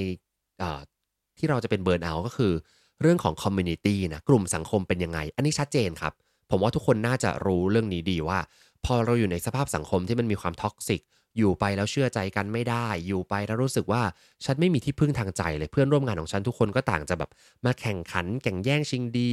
[1.38, 2.52] ที่เราจะเป็น burnout ก็คือ
[3.00, 6.12] เรื่องของ community นะกลุ่มสังคมเป็นยังไง อันนี้ชัดเจนครับ
[6.50, 8.38] ผมว่าทุกคนน่าจะรู้เรื่องนี้ดีว่า
[8.86, 11.02] พอเราอยู่ในสภาพสังคมที่มันมีความ toxic
[11.38, 14.02] อยู่ไปแล้วเชื่อใจกันไม่ได้ อยู่ไปแล้วรู้สึกว่า
[14.44, 17.30] ฉันไม่มีที่พึ่งทางใจเลยเพื่อนร่วมงานของฉันทุกคนก็ต่างจะแบบ
[17.64, 19.30] มาแข่งขันแข่งแย่งชิงดี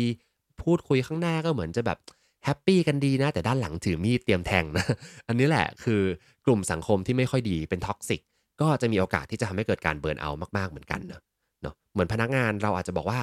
[0.62, 1.98] พูดคุยข้างหน้าก็เหมือนจะแบบ
[2.46, 4.86] happy กันดีนะ แต่ด้านหลังถือมีดเตรียมแทงนะ
[5.28, 6.02] อันนี้แหละคือ
[6.46, 8.22] กลุ่มสังคมที่ไม่ค่อยดีเป็น toxic
[8.62, 11.22] ก็จะมีโอกาสที่จะทำให้เกิดการ burnout มากๆเหมือนกันเนาะ
[11.62, 13.20] เนาะเหมือนพนักงานเราอาจจะบอกว่า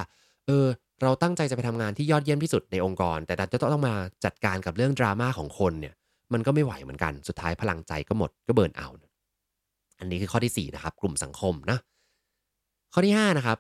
[0.47, 0.66] เออ
[1.02, 5.95] เราตั้งใจจะไปทำงานที่ยอดเยี่ยมที่สุดในองค์กร แต่ดันจะต้องมาจัดการกับเรื่องดราม่าของคนเนี่ย
[6.33, 8.88] มันก็ไม่ไหวเหมือนกันสุดท้ายพลังใจก็หมดก็เบิร์นเอา
[9.99, 11.78] อันนี้คือข้อที่ 4 นะครับ กลุ่มสังคมนะ
[12.92, 13.59] ข้อที่ 5 นะครับ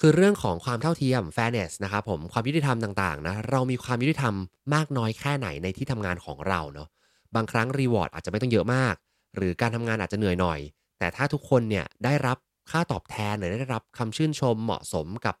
[0.00, 4.34] คือเรื่องของความเท่าเทียม fairness นะครับผมความยุติธรรมต่างๆนะเรามีความยุติธรรม
[4.74, 6.88] มากน้อยแค่ไหนในที่ทำงานของเราเนาะ
[7.34, 8.94] บางครั้งรีวอร์ดอาจจะไม่ต้องเยอะมาก
[9.36, 10.60] หรือการทำงานอาจจะเหนื่อยหน่อย
[10.98, 12.38] แต่ถ้าทุกคนเนี่ยได้รับ
[12.70, 15.34] ค่าตอบแทนหรือได้รับคำชื่นชมเหมาะสมกับ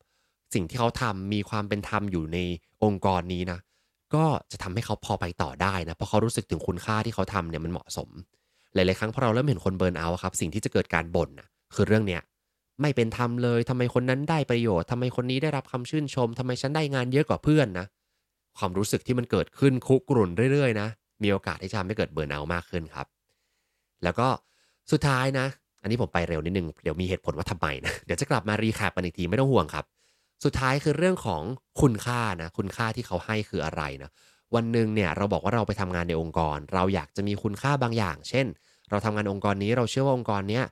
[0.54, 2.38] สิ่งที่เขาทำมีความเป็นธรรมอยู่ใน
[2.84, 3.58] องค์กรนี้นะ
[4.14, 8.08] ก็จะทำให้เขาพอไปต่อได้นะ เพราะเขารู้สึกถึงคุณค่าที่เขาทำเนี่ยมันเหมาะสม
[8.74, 12.22] หลาย ๆ ครั้งพอเราเริ่มเห็นคนเบิร์นเอาครับ สิ่งที่จะเกิดการบ่นนะคือเรื่องเนี้ย
[12.80, 17.86] ไม่เป็นธรรมเลยทำไมคนนั้นได้ประโยชน์ทำไมคนนี้ได้รับคำชื่นชมทำไมฉันได้งานเยอะกว่าเพื่อนนะ
[18.58, 20.88] ความรู้สึกที่มันเกิดขึ้นคุกรุ่นเรื่อย ๆ นะ
[21.22, 23.06] มีโอกาสที่จะทำให้เกิดเบิร์นเอามากขึ้นครับ
[24.04, 24.28] แล้วก็
[24.92, 25.46] สุดท้ายนะ
[25.82, 29.84] อันนี้ผมไปเร็วนิดนึง เดี๋ยวมีเหตุผลว่าทำไมนะ เดี๋ยวจะกลับมารีแคปกันอีกทีไม่ต้องห่วงครับ
[30.44, 31.42] สุดท้ายคือเรื่องของ
[31.80, 34.10] คุณค่านะคุณค่าที่เขาให้คืออะไรนะ
[34.54, 38.46] วันหนึ่งเนี่ยเราบอกว่าเราไปทำงานในองค์กร เราอยากจะมีคุณค่าบางอย่าง เช่น
[38.90, 40.64] เราทำงานองค์กรนี้เราเชื่อว่าองค์กรเนี้ย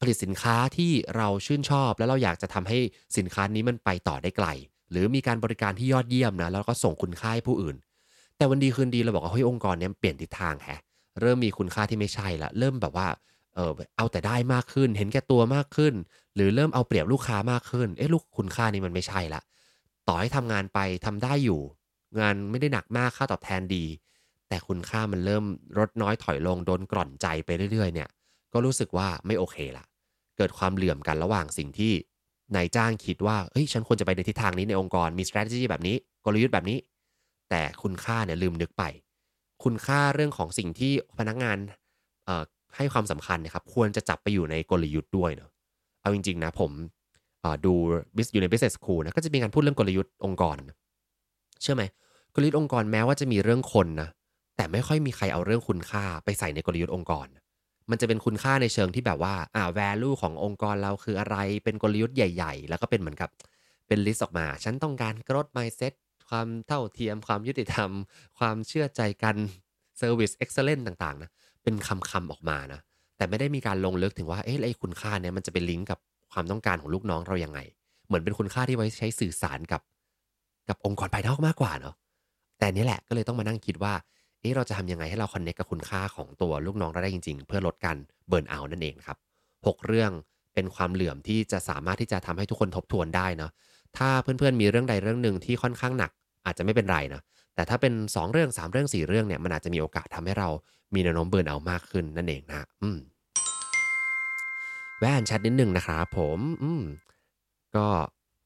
[0.00, 2.78] ผลิตสินค้าที่เราชื่นชอบ แล้วเราอยากจะทำให้
[3.16, 4.48] สินค้านี้มันไปต่อได้ไกล
[4.90, 7.76] หรือมีการบริการที่ยอดเยี่ยมนะแล้วก็ส่งคุณค่าให้ผู้อื่น
[8.36, 10.80] แต่วันดีคืนดีเราบอกว่าเฮ้ยองค์กรเนี้ยเปลี่ยนทิศทางแฮะ
[11.20, 13.08] เริ่มมีคุณค่าที่ไม่ใช่ละเริ่มแบบว่า
[13.54, 15.94] เออเอาแต่ได้มากขึ้น เห็นแก่ตัวมากขึ้น
[16.34, 19.40] หรือเริ่มเอาเปรียบลูกค้ามากขึ้น เอ๊ะลูกคุณค่านี้มันไม่ใช่ละ
[20.08, 21.60] ต่อให้ทำงานไปทำได้อยู่
[22.20, 23.84] งานไม่ได้หนักมากค่าตอบแทนดี
[24.48, 25.44] แต่คุณค่ามันเริ่ม
[25.78, 28.08] ลดน้อยถอยลงโดนกร่อนใจไปเรื่อยๆ เนี่ย
[28.52, 29.84] ก็รู้สึกว่าไม่โอเคละ
[30.36, 31.92] เกิดความเหลื่อมกันระหว่างสิ่งที่
[32.56, 36.78] นายจ้างคิดว่าเฮ้ยฉันควรจะไปในทิศทางนี้ในองค์กรมี strategy แบบนี้กลยุทธ์แบบนี้
[37.50, 38.84] แต่คุณค่าเนี่ยลืมนึกไป
[39.64, 41.58] คุณค่าเรื่องของสิ่งที่พนักงาน
[42.76, 45.50] ให้ความสำคัญนะครับ ควรจะจับไปอยู่ในกลยุทธ์ด้วยเนาะ
[46.00, 46.70] เอาจริง ๆ นะผม
[47.66, 47.74] ดู
[48.32, 50.56] อยู่ใน business school นะก็จะมีการพูดเรื่องกลยุทธ์องค์กร
[51.62, 51.84] เชื่อไหม
[52.34, 54.08] กลยุทธ์องค์กรแม้ว่าจะมีเรื่องคนนะ
[54.56, 57.26] แต่ไม่ค่อยมีใครเอาเรื่องคุณค่าไปใส่ในกลยุทธ์องค์กร
[57.90, 63.30] มันจะเป็นคุณค่าในเชิงที่แบบว่าอ่า value ขององค์กรเราคืออะไร เป็นกลยุทธ์ใหญ่ ๆ แล้วก็เป็นเหมือนกับ
[63.88, 65.92] เป็น list ออกมา ฉันต้องการ growth mindset
[66.28, 67.90] ความเท่าเทียม ความยุติธรรม
[68.38, 69.36] ความเชื่อใจกัน
[70.00, 71.30] service excellence ต่างๆนะ
[71.64, 72.80] เป็นคำคำออกมานะ
[73.16, 75.98] แต่ไม่ได้มีการลงลึกถึงว่า เอ๊ะไอ้คุณค่าเนี่ยมันจะเป็นลิงก์กับ
[76.32, 77.60] ความต้องการของลูกน้องเรายังไง
[78.06, 79.80] เหมือนเป็นคุณค่าที่ไว้ใช้สื่อสารกับ
[80.68, 81.94] กับองค์กรภายนอกมากกว่าเนาะ
[82.58, 83.94] แต่นี่แหละก็เลยต้องมานั่งคิดว่า
[84.40, 87.96] เอ๊ะเราจะทำยังไงให้เรา connect กับคุณค่าของตัวลูกน้องเราได้จริง ๆ เพื่อลดการ
[88.28, 89.18] เบิร์นเอานั่นเองครับ
[89.52, 90.10] 6 เรื่อง
[90.54, 93.50] เป็นความเหลื่อมที่จะสามารถที่จะทำให้ทุกคนทบทวนได้เนาะ
[93.96, 96.10] ถ้าเพื่อนๆมีเรื่องใดเรื่องหนึ่งที่ค่อนข้างหนัก
[96.46, 97.20] อาจจะไม่เป็นไรนะ
[97.54, 100.48] แต่ถ้าเป็น 2 เรื่อง 3 เรื่อง 4 เรื่องเนี่ยมันอาจจะมีโอกาสทำให้เรา
[100.94, 102.98] มีแนวโน้มเบิร์นเอามากขึ้นนั่นเองนะอืม
[104.98, 106.82] แว่นชัดนิดนึงนะครับผมอืม
[107.76, 107.86] ก็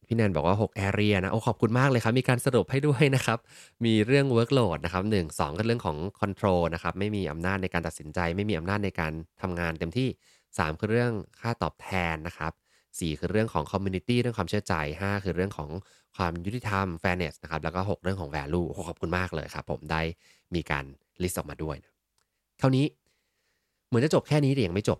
[0.07, 3.38] พี่แนนบอกว่า 6 area นะ โอ้ขอบคุณมากเลยครับ มีการสรุปให้ด้วยนะครับ
[3.85, 10.09] มีเรื่อง workload นะครับ1 2ก็เรื่องของ control นะครับ ไม่มีอำนาจในการตัดสินใจ ไม่มีอำนาจในการทำงานเต็มที่
[10.44, 12.53] 3 คือเรื่องค่าตอบแทนนะครับ
[12.87, 15.71] 4 คือเรื่องของ community เรื่องความเชื่อใจ 5 คือเรื่องของ
[16.18, 20.00] ความยุติธรรม fairness นะครับ แล้วก็ 6 เรื่องของ value ขอบคุณมากเลยครับ ผมได้
[20.54, 20.85] มีการ
[21.22, 21.92] list ออกมาด้วยนะ
[22.61, 22.87] คราวนี้
[23.88, 24.98] เหมือนจะจบแค่นี้แต่ยังไม่จบ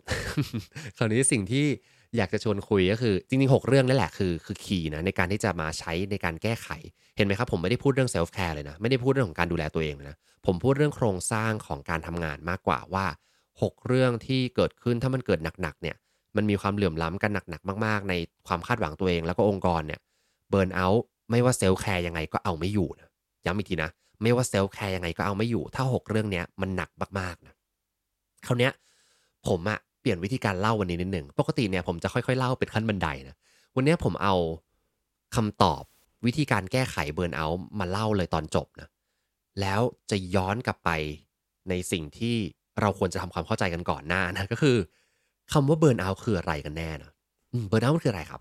[0.97, 1.67] คราวนี้สิ่งที่
[2.17, 6.69] อยากจะชวนคุยก็คือ จริงๆ 6 เรื่องนั่นแหละคือคือ key นะในการที่จะมาใช้ในการแก้ไข
[7.17, 13.07] เห็นไหมครับผมไม่ได้พูดเรื่อง self-care เลยนะ ไม่ได้พูดเรื่องของการดูแลตัวเองเลยนะ ผมพูดเรื่องโครงสร้างของการทำงานมากกว่าว่า
[13.47, 15.97] 6 เรื่องที่เกิดขึ้นถ้ามันเกิดหนักๆเนี่ย
[16.37, 18.15] มันมีความเหลื่อมล้ำกันหนักๆ มาก ๆ ใน
[18.47, 20.01] ความคาดหวังตัวเองแล้วก็องค์กรเนี่ย
[20.51, 23.09] burnout ไม่ว่า self-care ยังไงก็เอาไม่อยู่นะ
[23.47, 23.91] ย้ำอีกทีนะ
[24.23, 27.55] ไม่ว่า self-care ยังไงก็เอาไม่อยู่ ถ้า 6 เรื่องเนี้ยมันหนักมากๆนะ
[28.47, 28.73] คราวเนี้ย
[29.49, 33.37] ผมอะเปลี่ยนวิธีการเล่าวันนี้นิดหนึ่งปกติเนี่ยผมจะค่อยๆเล่าเป็นขั้นบันไดนะ
[33.77, 34.35] วันนี้ผมเอา
[35.37, 35.83] คำตอบ
[36.27, 38.89] วิธีการแก้ไข burnout มาเล่าเลยตอนจบนะ
[39.61, 39.81] แล้ว
[40.11, 40.91] จะย้อนกลับไป
[41.69, 42.37] ในสิ่งที่
[42.81, 44.77] เราควรจะทำความเข้าใจกันก่อนหน้านะก็คือ
[45.53, 47.11] คำว่า burnout คืออะไรกันแน่นะ
[47.69, 48.41] burnout มันคืออะไรครับ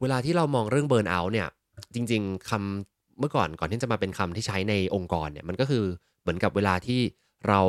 [0.00, 1.48] เวลาที่เรามองเรื่อง burnout เนี่ย
[1.94, 5.84] จริง ๆคำเมื่อก่อนก่อนที่จะมาเป็นคำที่ใช้ในองค์กรเนี่ยมันก็คือ
[6.22, 7.00] เหมือนกับเวลาที่
[7.48, 7.60] เรา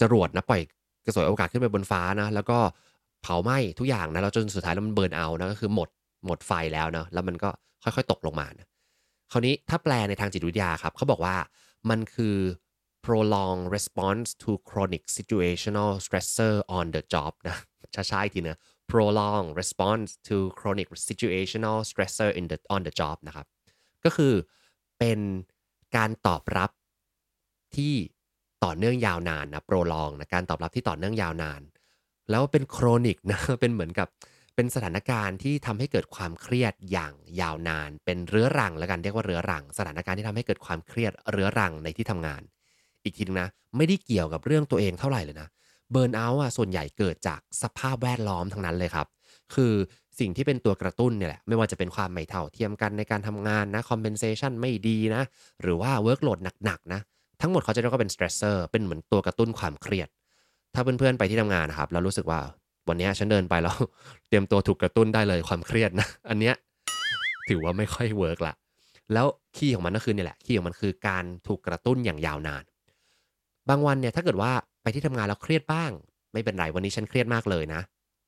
[0.00, 0.62] จรวดนะปล่อย
[1.04, 2.58] กระสวยอวกาศขึ้นไปบนฟ้านะแล้วก็
[3.22, 5.88] เผาไหม้ทุกอย่างนะแล้วจนสุดท้ายแล้วมัน burn out นะก็คือหมด
[6.26, 7.50] หมดไฟแล้วนะแล้วมันก็
[7.82, 8.66] ค่อยๆ ตกลงมานะ
[9.32, 11.36] คราวนี้ถ้าแปลในทางจิตวิทยาครับเขาบอกว่า
[11.90, 12.36] มันคือ
[13.06, 17.56] prolonged response to chronic situational stressor on the job นะ
[17.94, 18.58] ช้าๆอีกทีนะ
[18.92, 23.46] prolonged response to chronic situational stressor in the on the job นะครับ
[24.04, 24.34] ก็คือ
[24.98, 25.18] เป็น
[25.96, 26.70] การตอบรับ
[27.76, 27.94] ที่
[28.64, 31.60] ต่อเนื่องยาวนานนะ prolong นะการตอบรับที่ต่อเนื่องยาวนาน
[32.30, 34.08] แล้วเป็น chronic นะเป็นเหมือนกับ
[34.54, 42.42] เป็นสถานการณ์ที่ทำให้เกิดความเครียดอย่างยาวนาน เป็นเรื้อรังแล้วกันเรียกว่าเรื้อรัง สถานการณ์ที่ทำให้เกิดความเครียดเรื้อรังในที่ทำงาน
[43.04, 45.48] อีกทีนึงนะ ไม่ได้เกี่ยวกับเรื่องตัวเองเท่าไหร่เลยนะ
[45.90, 49.06] burnout อะส่วนใหญ่เกิดจากสภาพแวดล้อมทั้งนั้นเลยครับ
[49.54, 49.72] คือ
[50.18, 55.22] สิ่งที่เป็นตัวกระตุ้นเนี่ยแหละไม่ว่าจะเป็นความไม่เท่าเทียมกันในการทำงานนะ compensation ไม่ดีนะ
[55.62, 57.00] หรือว่า workload หนักๆนะ
[57.40, 60.08] ทั้งหมดเขาจะเรียกว่าเป็น stressor เป็นเหมือนตัวกระตุ้นความเครียด
[60.74, 62.40] ถ้าเพื่อนๆไปที่ทำงานนะครับเรารู้สึกว่า
[62.88, 63.76] วันนี้ฉันเดินไปแล้ว
[64.28, 66.54] เตรียมตัวถูกกระตุ้นได้เลยความเครียดนะอันเนี้ย
[67.48, 68.54] ถือว่าไม่ค่อย work ละ
[69.12, 72.64] แล้ว key ของมันก็คือเนี่ยแหละ key ของมันคือการถูกกระตุ้นอย่างยาวนาน
[73.68, 75.90] บางวันเนี่ยถ้าเกิดว่าไปที่ทำงานแล้วเครียดบ้าง
[76.32, 77.80] ไม่เป็นไรวันนี้ฉันเครียดมากเลยนะ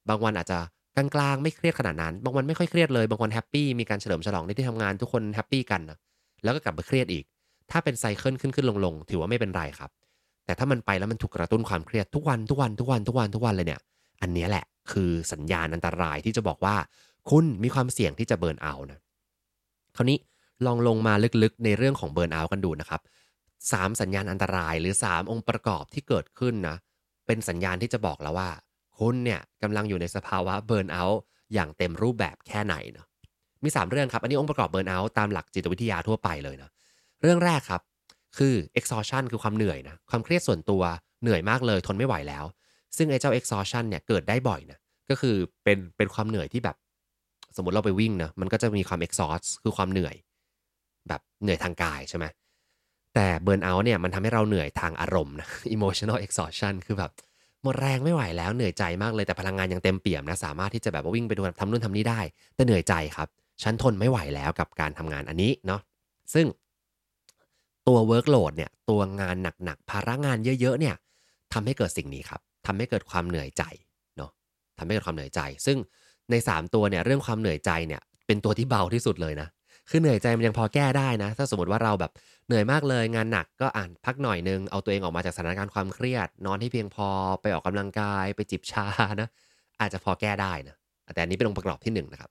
[0.09, 0.59] บางวันอาจจะ
[0.97, 5.99] กลางๆ ไม่เครียดขนาดนั้น บางวันไม่ค่อยเครียดเลย บางวัน happy มีการเฉลิมฉลองในที่ทำงานทุกคน happy กันนะ
[6.45, 7.25] แล้วก็กลับมาเครียดอีก
[7.71, 9.91] ถ้าเป็นไซเคิลขึ้นขึ้นลงลงถือว่าไม่เป็นไรครับ
[10.45, 13.81] แต่ถ้ามันไปแล้วมันถูกกระตุ้นความเครียดทุกวันทุกวันทุกวันทุกวันทุกวันเลยเนี่ย
[14.23, 16.77] อันนี้แหละคือสัญญาณอันตรายที่จะบอกว่า
[17.31, 18.99] คุณมีความเสี่ยงที่จะเบิร์นเอานะ
[19.97, 20.19] คราวนี้
[20.67, 23.01] ลองลงมาลึกๆในเรื่องของเบิร์นเอากันดูนะครับ
[23.73, 26.77] สามสัญญาณอันตรายหรือ 3 องค์ประกอบที่เกิดขึ้นนะ
[27.27, 28.51] เป็นสัญญาณที่จะบอกแล้วว่า
[28.99, 31.21] คุณเนี่ยกำลังอยู่ในสภาวะเบิร์นเอาท์
[31.55, 33.07] อย่างเต็มรูปแบบแค่ไหนเนาะ
[33.65, 36.71] มี 3 เรื่องครับ อันนี้องค์ประกอบเบิร์นเอาท์ตามหลักจิตวิทยาทั่วไปเลยนะ
[37.23, 37.83] เรื่องแรกครับ
[38.39, 40.83] คือ exhaustion คือความเหนื่อยนะความเครียดส่วนตัว
[41.23, 42.45] เหนื่อยมากเลยทนไม่ไหวแล้ว
[42.97, 44.79] ซึ่งไอ้เจ้า exhaustion เนี่ยเกิดได้บ่อยนะ
[45.11, 46.77] ก็คือเป็นเป็นความเหนื่อยที่แบบ
[47.57, 50.15] สมมติเราไปวิ่งนะมันก็จะมีความ exhaust คือความเหนื่อย
[51.09, 52.27] แบบเหนื่อยทางกายใช่ไหม
[53.15, 57.11] แต่เบิร์นเอาท์เนี่ยมันทำให้เราเหนื่อยทางอารมณ์นะ emotional exhaustion คือแบบ
[57.63, 62.21] หมดแรงไม่ไหวแล้วเหนื่อยใจมากเลยแต่พลังงานยังเต็มเปี่ยมนะสามารถที่จะแบบว่าวิ่งไปดูทำนู่นทำนี่ได้
[62.55, 63.29] แต่เหนื่อยใจครับ
[63.63, 65.81] ฉันทนไม่ไหวแล้วกับการทำงานอันนี้เนาะ
[66.35, 66.47] ซึ่ง
[67.89, 70.95] ตัว workload เนี่ยตัวงานหนักๆภาระงานเยอะๆเนี่ย
[71.53, 73.63] ทำให้เกิดสิ่งนี้ครับทำให้เกิดความเหนื่อยใจ
[74.17, 74.31] เนาะ
[74.79, 75.79] ทำให้เกิดความเหนื่อยใจ ซึ่ง
[76.31, 79.49] ใน 3 ตัวเนี่ยเรื่องความเหนื่อยใจเนี่ยเป็นตัวที่เบาที่สุดเลยนะ
[79.89, 82.13] คือเหนื่อยใจมันยังพอแก้ได้นะ ถ้าสมมติว่าเราแบบ
[82.47, 87.09] เหนื่อยมากเลยงานหนักก็อ่านพักหน่อยนึง เอาตัวเองออกมาจากสถานการณ์ความเครียด นอนให้เพียงพอ
[87.43, 88.87] ไปออกกำลังกาย ไปจิบชา
[89.21, 89.29] นะ
[89.81, 90.77] อาจจะพอแก้ได้นะ
[91.15, 92.31] แต่อันนี้เป็นองค์ประกอบที่1นนะครับ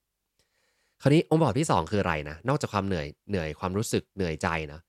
[1.01, 4.79] คราวนี้องค์ประกอบที่ 2 คืออะไรนะ นอกจากความเหนื่อยเหนื่อยความรู้สึกเหนื่อยใจนะ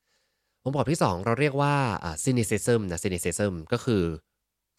[0.64, 1.74] องค์ประกอบที่ 2 เราเรียกว่า
[2.24, 4.02] cynicism นะ cynicism ก็คือ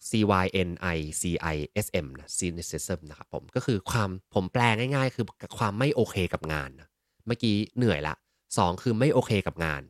[0.08, 0.10] C
[0.42, 1.22] Y N I C
[1.54, 5.26] I S M นะ cynicism นะครับผมก็คือความผมแปลง่ายๆ คือ
[5.58, 6.88] ความไม่โอเคกับงานนะ
[7.26, 8.14] เมื่อกี้เหนื่อยละ
[8.48, 9.82] 2คือไม่โอเคกับงาน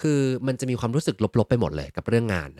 [0.00, 2.50] คือมันจะมีความรู้สึกลบๆไปหมดเลยกับเรื่องงาน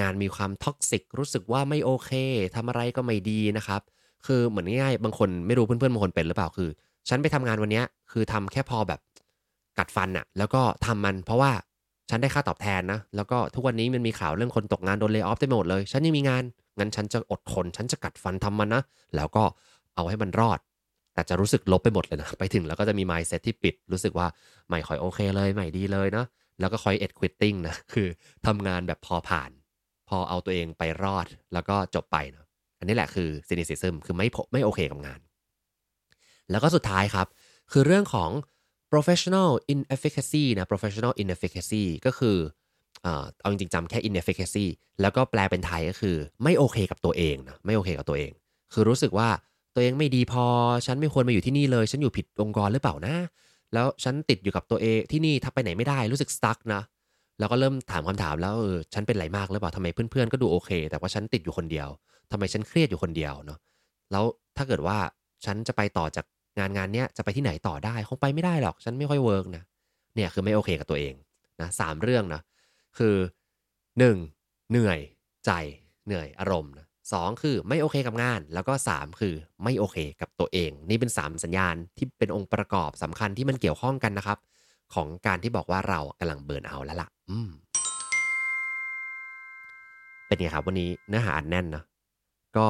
[0.00, 2.10] งานมีความ toxic รู้สึกว่าไม่โอเค
[2.54, 3.80] ทำอะไรก็ไม่ดีนะครับ
[4.26, 6.70] คือเหมือนง่ายๆบางคนไม่รู้เพื่อนๆบางคนเป็นหรือเปล่าคือ
[7.08, 9.00] ฉันไปทำงานวันนี้คือทำแค่พอแบบ
[9.78, 11.52] กัดฟันอะแล้วก็ทำมันเพราะว่า
[12.10, 16.42] ฉันได้ค่าตอบแทนนะ แล้วก็ทุกวันนี้มันมีข่าวเรื่องคนตกงานโดน layoff เต็มหมดเลย ฉันยังมีงาน
[16.78, 18.82] งั้นฉันจะอดทน ฉันจะกัดฟันทำมันนะ
[19.16, 19.44] แล้วก็
[19.94, 20.58] เอาให้มันรอด
[21.14, 24.26] แต่จะรู้สึกลบไปหมดเลยนะ ไปถึงแล้วก็จะมี mindset ที่ปิด รู้สึกว่า
[24.68, 26.26] ไม่ค่อยโอเคเลยไม่ดีเลยเนาะ
[26.60, 28.08] แล้วก็คอย ed quitting นะคือ
[28.46, 29.50] ทำงานแบบพอผ่าน
[30.08, 32.46] พอเอาตัวเองไปรอดแล้วก็จบไปเนาะ
[32.78, 35.20] อันนี้แหละคือ cynicism คือไม่ไม่โอเคกับงาน
[36.50, 37.26] แล้วก็สุดท้ายครับ
[37.72, 38.30] คือเรื่องของ
[38.92, 42.36] professional inefficacy นะ professional inefficacy ก็คือ
[43.40, 44.66] เอาจริงๆจำแค่ inefficacy
[45.00, 48.30] แล้วก็แปลเป็นไทยก็คือ ไม่โอเคกับตัวเองนะไม่โอเคกับตัวเอง
[48.72, 49.28] คือรู้สึกว่า
[49.74, 50.44] ตัวเองไม่ดีพอ
[50.86, 53.14] ฉันไม่ควรมาอยู่ที่นี่เลย ฉันอยู่ผิดองค์กรหรือเปล่านะ
[53.74, 56.82] แล้วฉันติดอยู่กับตัวเองที่นี่ถ้าไปไหนไม่ได้รู้สึกสตั๊กนะ
[57.38, 61.88] แล้วก็เริ่มถามคำถามแล้วเออฉันเป็นไรมากหรือเปล่าทำไมเพื่อนๆก็ดูโอเค แต่ว่าฉันติดอยู่คนเดียว
[62.30, 63.58] ทำไมฉันเครียดอยู่คนเดียวเนาะ
[64.12, 64.24] แล้ว
[64.56, 64.98] ถ้าเกิดว่า
[65.44, 66.24] ฉันจะไปต่อจาก
[66.58, 69.62] งานงานเนี้ยจะไปที่ไหนต่อได้คงไปไม่ได้หรอก ฉันไม่ค่อยเวิร์กนะ
[70.14, 71.14] เนี่ยคือไม่โอเคกับตัวเอง
[71.60, 72.40] นะสามเรื่องนะ
[72.98, 73.14] คือ
[73.98, 74.16] หนึ่ง
[74.70, 74.98] เหนื่อย
[75.46, 75.50] ใจ
[76.06, 76.72] เหนื่อยอารมณ์
[77.02, 79.34] นะสองคือไม่โอเคกับงาน แล้วก็สามคือ
[79.64, 84.38] ไม่โอเคกับตัวเอง นี่เป็นสามสัญญาณที่เป็นองค์ประกอบสำคัญที่มันเกี่ยวข้องกันนะครับ
[84.94, 87.50] ของการที่บอกว่าเรากำลังเบิร์นเอาแล้วล่ะ อืม
[90.26, 91.82] เป็นไงครับวันนี้เนื้อหาอันแน่นนะ
[92.56, 92.66] ก็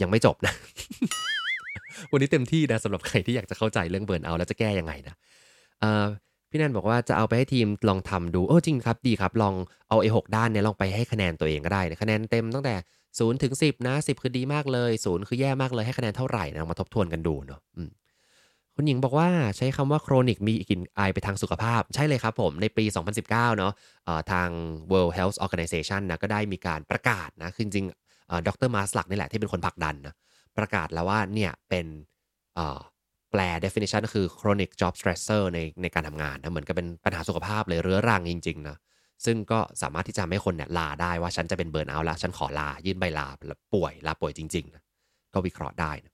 [0.00, 0.54] ยังไม่จบนะ
[2.12, 5.14] วันนี้เต็มที่นะสำหรับใครที่อยากจะเข้าใจเรื่องเบิร์นเอาแล้วจะแก้ยังไงนะ
[5.80, 6.04] เอ่อ
[6.50, 9.54] พี่แนนบอกว่าจะเอาไปให้ทีมลองทำดูโอ้จริงครับ ดีครับ ลอง
[9.88, 12.74] เอาไอ้หกด้านเนี้ยลองไปให้คะแนนตัวเองก็ได้นะคะแนนเต็มตั้งแต่
[13.18, 17.60] ศูนย์ถึงสิบนะสิบคือดีมากเลยศูนย์คือแย่มากเลยให้คะแนนเท่าไหร่นะมาทบทวนกันดูเนาะ
[18.74, 22.84] คุณหญิงบอกว่าใช้คำว่าโครนิกมีกลิ่นอายไปทางสุขภาพ ใช่เลยครับผมในปี
[23.20, 23.72] 2019 เนาะ
[24.04, 24.48] เอ่อทาง
[24.90, 30.14] World Health Organization นะก็ได้มีการประกาศนะคือจริงๆเอ่อดรมาสลักนี่แหละที่เป็นคนผลักดันนะ
[30.58, 31.86] ประกาศแล้วว่าเนี่ยเป็น
[33.30, 38.76] แปล definition ก็คือ chronic job stressor ในในการทำงานนะเหมือนกับเป็นปัญหาสุขภาพเลยเรื้อรังจริงๆนะ
[39.24, 43.26] ซึ่งก็สามารถที่จะทำให้คนเนี่ยลาได้ว่าฉันจะเป็น burnout แล้ว ฉันขอลา ยื่นใบลา
[43.74, 44.82] ป่วยลาป่วยจริงๆนะ
[45.34, 46.12] ก็วิเคราะห์ได้นะ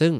[0.00, 0.12] ซึ่ง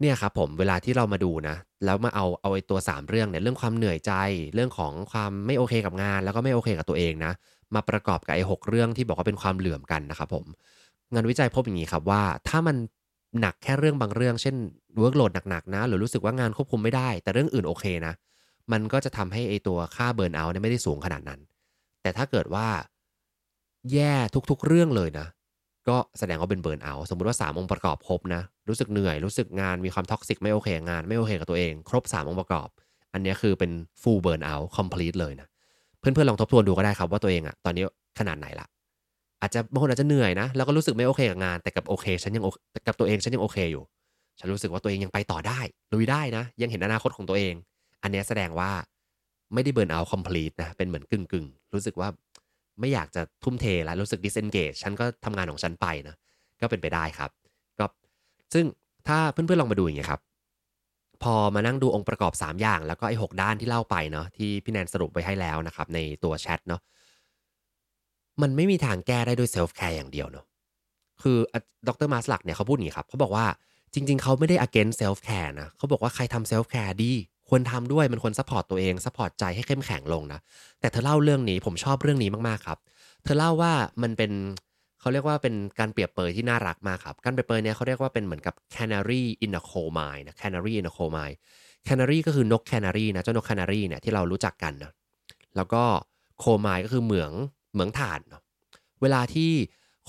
[0.00, 4.12] เนี่ยครับผมเวลาที่เรามาดูนะ แล้วมาเอาเอาไอ้ตัว 3 เรื่องเนี่ยเรื่องความเหนื่อยใจ
[4.54, 7.32] เรื่องของความไม่โอเคกับงาน แล้วก็ไม่โอเคกับตัวเองนะ
[7.74, 10.44] มาประกอบกับไอ้หกเรื่องที่บอกว่าเป็นความเหลื่อมกันนะครับผม
[11.14, 12.76] งานวิจัยพบอย่างนี้ครับว่า ถ้ามัน
[13.40, 14.56] หนักแค่เรื่องบางเรื่อง เช่น
[14.98, 18.14] workload หนักๆนะ หรือรู้สึกว่างานควบคุมไม่ได้ แต่เรื่องอื่นโอเคนะ
[18.72, 21.40] มันก็จะทำให้ไอตัวค่า burnout เนี่ยไม่ได้สูงขนาดนั้น
[22.02, 22.66] แต่ถ้าเกิดว่า
[23.92, 24.14] แย่
[24.50, 25.26] ทุกๆเรื่องเลยนะ
[25.88, 32.68] ก็แสดงว่าเป็น burnout สมมติว่า 3 องค์ประกอบครบนะ รู้สึกเหนื่อยรู้สึกงานมีความ toxic ไม่โอเคงานไม่โอเคกับตัวเอง ครบ 3 องค์ประกอบ
[33.12, 33.70] อันนี้คือเป็น
[34.02, 35.48] full burnout complete เลยนะ
[35.98, 37.84] เพื่อนๆลองทบทวนดูก็ได้ครับว่าตัวเองอะตอนนี้
[38.18, 38.66] ขนาดไหนละ
[39.40, 42.42] อาจจะบางคนอาจจะเหนื่อยนะ แล้วก็รู้สึกไม่โอเคกับงานแต่กับโอเคฉันยัง
[42.86, 43.84] กับตัวเองฉันยังโอเคอยู่
[44.38, 45.60] ฉันรู้สึกว่าตัวเองยังไปต่อได้
[45.92, 47.54] ลุยได้นะ ยังเห็นอนาคตของตัวเอง
[48.02, 48.70] อันนี้แสดงว่า
[49.54, 52.08] ไม่ได้ burnout complete นะ เป็นเหมือนกึ่งกึ่งรู้สึกว่า
[52.80, 56.16] ไม่อยากจะทุ่มเทแล้วรู้สึก disengage ฉันก็ทำงานของฉันไปนะ
[56.60, 57.30] ก็เป็นไปได้ครับ
[57.78, 57.86] ก็
[58.54, 58.64] ซึ่ง
[59.08, 60.20] ถ้าเพื่อนๆลองมาดูอย่างเงี้ยครับ
[61.22, 66.80] พอมานั่งดูองค์ประกอบ 3 อย่าง แล้วก็ไอ้หกด้านที่เล่าไปเนาะที่พี่แนนสรุปไปให้แล้วนะครับ ในตัวแชทเนาะ
[68.42, 70.44] มันไม่มีทางแก้ได้ด้วย self-care อย่างเดียวเนาะ
[71.22, 71.36] คือ
[71.88, 72.08] ดร.
[72.12, 73.46] Maslach เนี่ยเขาพูดอย่างนี้ครับเขาบอกว่า
[73.94, 77.12] จริง ๆ เขาไม่ได้ against self care นะเขาบอกว่าใครทำ self care ดี
[77.48, 80.40] ควรทำด้วยมันควร support ตัวเอง support ใจให้เข้มแข็งลงนะ
[80.80, 82.78] แต่เธอเล่าเรื่องนี้ผมชอบเรื่องนี้มากๆครับ
[83.24, 84.32] เธอเล่าว่ามันเป็น
[85.00, 91.36] เขาเรียกว่าเป็นการเปรียบเปรยที่น่ารักมากครับ การเปรียบเปรยเนี่ยเขาเรียกว่าเป็นเหมือนกับ canary in a coal mine นะ canary in a coal mine
[91.88, 94.92] canary ก็คือนก canary นะเจ้านก canary เนี่ยที่เรารู้จักกันนะ
[95.56, 95.82] แล้วก็
[96.42, 97.30] coal mine ก็คือเหมือง
[97.72, 98.42] เหมืองถ่านเนาะ
[99.02, 99.50] เวลาที่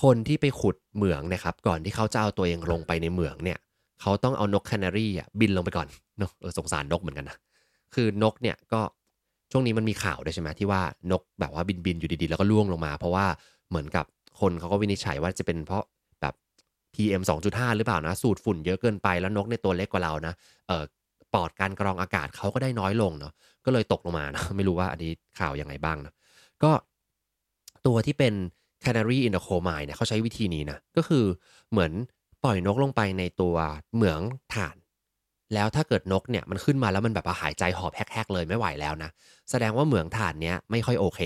[0.02, 3.58] คนที่ไปขุดเหมืองนะครับ ก่อนที่เขาจะเอาตัวเองลงไปในเหมืองเนี่ย
[4.00, 5.88] เขาต้องเอานกแคนารีอะบินลงไปก่อน
[6.20, 7.36] เนาะเออสงสารนกเหมือนกันนะ
[7.94, 8.80] คือนกเนี่ยก็
[9.52, 13.26] ช่วงนี้มันมีข่าวด้วยใช่ไหมที่ว่านกแบบว่าบินบินอยู่ดีๆ แล้วก็ล่วงลงมา เพราะว่า
[13.68, 14.04] เหมือนกับ
[14.40, 15.84] คนเขาก็วินิจฉัยว่าจะเป็นเพราะ
[16.20, 16.34] แบบ
[16.94, 20.34] PM 2.5 หรือเปล่านะ สูดฝุ่นเยอะเกินไปแล้วนกในตัวเล็กกว่าเรานะ
[20.68, 20.84] เออ
[21.34, 23.32] ปอดการกรองอากาศเขาก็ได้น้อยลงเนาะ
[23.64, 26.12] ก็เลยตกลงมานะไม่รู้ว่าอันนี้ข่าวยังไงบ้างนะ
[26.62, 26.72] ก็
[27.86, 28.34] ตัวที่เป็น
[28.84, 31.24] Canary in the coal mine เนี่ยเขาใช้วิธีนี้นะก็คือ
[31.70, 31.92] เหมือน
[32.44, 33.56] ปล่อยนกลงไปในตัว
[33.94, 34.20] เหมือง
[34.54, 34.76] ถ่าน
[35.54, 39.10] แล้วถ้าเกิดนกเนี่ยมันขึ้นมาแล้วมันแบบหายใจหอบแฮกๆเลยไม่ไหวแล้วนะ
[39.50, 41.20] แสดงว่าเหมืองถ่านเนี้ยไม่ค่อยโอเค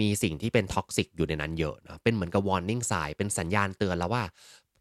[0.00, 4.22] มีสิ่งที่เป็น toxic อยู่ในนั้นเยอะนะเป็นเหมือนกับ warning sign เป็นสัญญาณเตือนแล้วว่า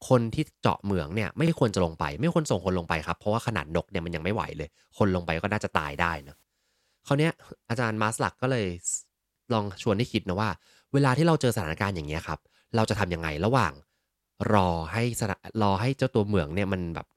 [0.10, 6.36] คนที่เจาะเหมืองเนี่ยไม่ควรจะลงไป ไม่ควรส่งคนลงไปครับเพราะว่าขนาดนกเนี่ยมันยังไม่ไหวเลย คนลงไปก็น่าจะตายได้นะ
[7.08, 7.30] คราวนี้
[7.70, 8.66] อาจารย์มาสลักก็เลย
[9.54, 10.50] ลองชวนให้คิดนะว่า
[10.94, 12.40] เวลาที่เราเจอสถานการณ์อย่างเงี้ยครับ
[12.76, 13.74] เราจะทำยังไงระหว่าง
[14.54, 15.04] รอให้
[15.62, 17.08] รอให้เจ้าตัวเหมืองเนี่ยมันแบบ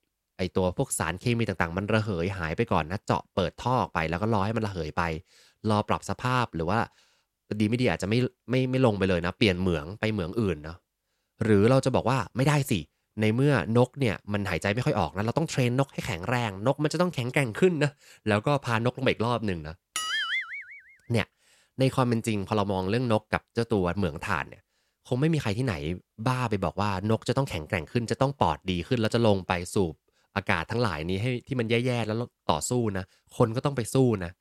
[0.40, 5.02] ไอตัวพวกสารเคมีต่างๆ มันระเหยหายไปก่อนนะเจาะเปิดท่อออกไปแล้วก็รอให้มันระเหยไป
[5.70, 6.78] รอปรับสภาพหรือว่า
[7.60, 8.18] ดีไม่ดีอาจจะไม่
[8.50, 10.78] ไม่ไม่ลงไปเลยนะ เปลี่ยนเหมืองไปเหมืองอื่นเนาะ
[11.44, 12.80] หรือเราจะบอกว่าไม่ได้สิ
[13.20, 17.90] ในเมื่อนกเนี่ยมันหายใจไม่ค่อยออกนะเราต้องเทรนนกให้แข็งแรงนกมันจะต้องแข็งแกร่งขึ้นนะ
[18.28, 19.76] แล้วก็พานกลงไปอีกรอบหนึ่งนะ
[21.12, 21.26] เนี่ย
[21.78, 24.62] ในความเป็นจริงพอเรามองเรื่องนกกับเจ้าตัวเหมืองถ่านเนี่ย
[25.08, 25.74] คงไม่มีใครที่ไหน
[26.26, 29.94] บ้าไปบอกว่านกจะต้องแข็งแกร่งขึ้นจะต้องปอดดีขึ้น แล้วจะลงไปสูบ
[30.36, 32.16] อากาศทั้งหลายนี้ให้ที่มันแย่ๆแล้ว
[32.50, 33.04] ต่อสู้นะ
[33.36, 34.32] คนก็ต้องไปสู้นะ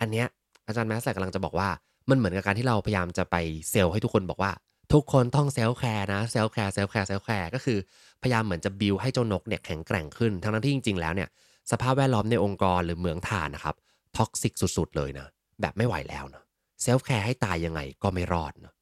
[0.00, 0.26] อันเนี้ย
[0.66, 1.68] อาจารย์ Maslach กำลังจะบอกว่า
[2.10, 3.36] มันเหมือนกับการที่เราพยายามจะไป
[3.70, 4.52] sell ให้ทุกคนบอกว่า
[4.92, 7.78] ทุกคนต้อง self care นะ self care self care self care ก็คือ
[8.22, 11.28] พยายามเหมือนจะบิวให้เจ้านกเนี่ยแข็งแกร่งขึ้น ทั้งนั้นที่จริงๆแล้วเนี่ย
[11.70, 13.74] สภาพแวดล้อมในองค์กรหรือเหมืองถ่านนะครับ
[14.16, 15.26] toxic สุดๆเลยนะ
[15.60, 16.42] แบบไม่ไหวแล้วนะ
[16.82, 18.72] self care ให้ตายยังไงก็ไม่รอดนะ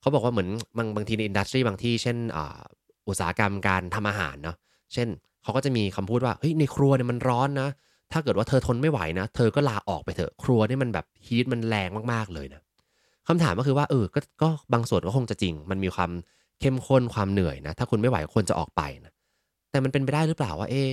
[0.00, 2.16] เขาบอกว่าเหมือนบางบางทีใน industry บางที่เช่น
[3.08, 4.56] อุตสาหกรรมการทำอาหารเนาะ
[4.92, 5.08] เช่น
[5.44, 7.68] เขาก็จะมีคำพูดว่าเฮ้ยในครัวเนี่ยมันร้อนนะ
[8.12, 12.60] ถ้าเกิดว่าเธอทนไม่ไหวนะ เธอก็ลาออกไปเถอะ ครัวนี่มันแบบฮีทมันแรงมากๆเลยนะ
[13.28, 16.10] คำถามก็คือว่าเออ ก็ก็บางส่วนก็คงจะจริง มันมีความ
[16.60, 19.12] เข้มข้นความเหนื่อยนะ ถ้าคุณไม่ไหวควรจะออกไปนะ
[19.70, 20.90] แต่มันเป็นไปได้หรือเปล่าว่า เอ๊ะ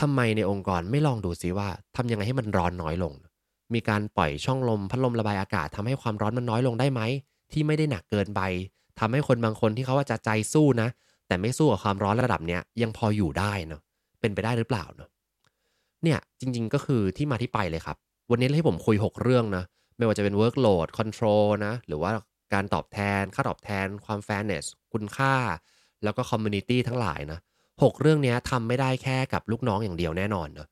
[0.00, 3.12] ทำไมในองค์กรไม่ลองดูซิว่าทำยังไงให้มันร้อนน้อยลง
[3.74, 7.00] มีการปล่อยช่องลมพัดลมระบายอากาศทำให้ความร้อนมันน้อยลงได้ไหม
[7.52, 8.40] ที่ไม่ได้หนักเกินไป
[9.00, 10.88] ทำให้คนบางคนที่เขาว่าจะใจสู้นะ
[11.26, 13.80] แต่ไม่สู้กับความร้อนระดับเนี้ยยังพออยู่ได้เนาะ
[14.20, 15.08] เป็นไปได้หรือเปล่าเนาะ
[16.02, 17.96] เนี่ยจริง ๆ ก็คือที่มาที่ไปเลยครับ
[18.30, 19.64] วันนี้ให้ผมคุย 6 เรื่องนะ
[19.96, 22.12] ไม่ว่าจะเป็น workload control นะหรือว่า
[22.54, 25.34] การตอบแทน ค่าตอบแทน ความ fairness คุณค่า
[26.04, 27.38] แล้วก็ community ทั้งหลายนะ
[27.82, 30.68] หกเรื่องนี้ทำไม่ได้แค่กับลูกน้องอย่างเดียวแน่นอนเนะ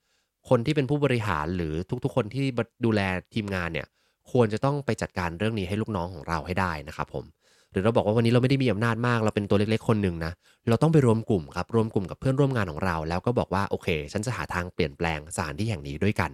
[0.49, 2.47] คนที่เป็นผู้บริหารหรือทุกๆ คนที่
[2.85, 3.01] ดูแล
[3.35, 3.87] ทีมงานเนี่ย
[4.33, 7.25] ควรจะต้องไปจัดการเรื่องนี้ให้ลูกน้องของเราให้ได้นะครับผม
[7.75, 10.33] หรือเราบอกว่าวันนี้เราไม่ได้มีอำนาจมาก เราเป็นตัวเล็กๆคนหนึ่งนะ
[10.69, 16.31] เราต้องไปรวมกลุ่มครับ รวมกลุ่มกับเพื่อนร่วมงานของเรา แล้วก็บอกว่าโอเค ฉันจะหาทางเปลี่ยนแปลงสถานที่แห่งนี้ด้วยกัน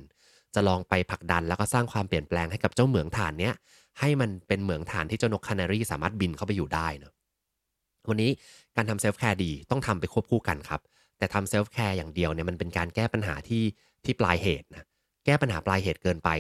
[0.54, 3.54] จะลองไปผลักดันแล้วก็สร้างความเปลี่ยนแปลงให้กับเจ้าเหมืองถ่านเนี้ย
[4.00, 7.12] ให้มันเป็นเหมืองถ่านที่เจ้านก canary สามารถบินเข้าไปอยู่ได้เนาะ
[8.08, 8.30] วันนี้
[8.76, 10.80] การทำ self care ดีต้องทำไปควบคู่กันครับ
[11.18, 13.62] แต่ทำ self care อย่างเดียวเนี่ยมันเป็นการแก้ปัญหาที่
[14.04, 14.84] ที่ปลายเหตุนะ
[15.26, 16.30] แก้ปัญหาปลายเหตุเกินไป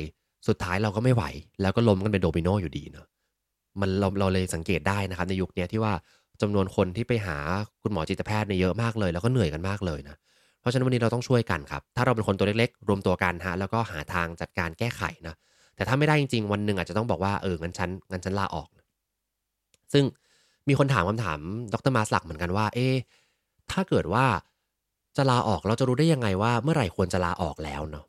[0.48, 1.24] สุดท้ายเราก็ไม่ไหว
[1.60, 3.06] แล้วก็ล้มกันเป็นโดมิโนอยู่ดีเนาะ
[3.80, 5.92] มันเราเราเลยสังเกตได้นะครับ ในยุคนี้ที่ว่า
[6.42, 7.36] จำนวนคนที่ไปหา
[7.82, 10.16] คุณหมอจิตแพทย์เนี่ยเยอะมากเลย แล้วก็เหนื่อยกันมากเลยนะ
[10.60, 15.34] เพราะฉะนั้นวันนี้เราต้องช่วยกันครับ ถ้าเราเป็นคนตัวเล็กๆ รวมตัวกันฮะแล้วก็หาทางจัดการแก้ไขนะ
[15.76, 18.68] แต่ถ้าไม่ได้จริงๆ วันหนึ่งอาจจะต้องบอกว่าเอองั้นฉันงั้นฉันลาออก
[19.92, 20.04] ซึ่ง
[20.68, 21.38] มีคนถามคำถาม
[21.72, 22.86] ดรมาสลักเหมือนกันว่า เอ๊
[23.70, 24.24] ถ้าเกิดว่า
[25.16, 28.04] จะลาออกเราจะรู้ได้ยังไงว่าเมื่อไหร่ควรจะลาออกแล้วเนาะ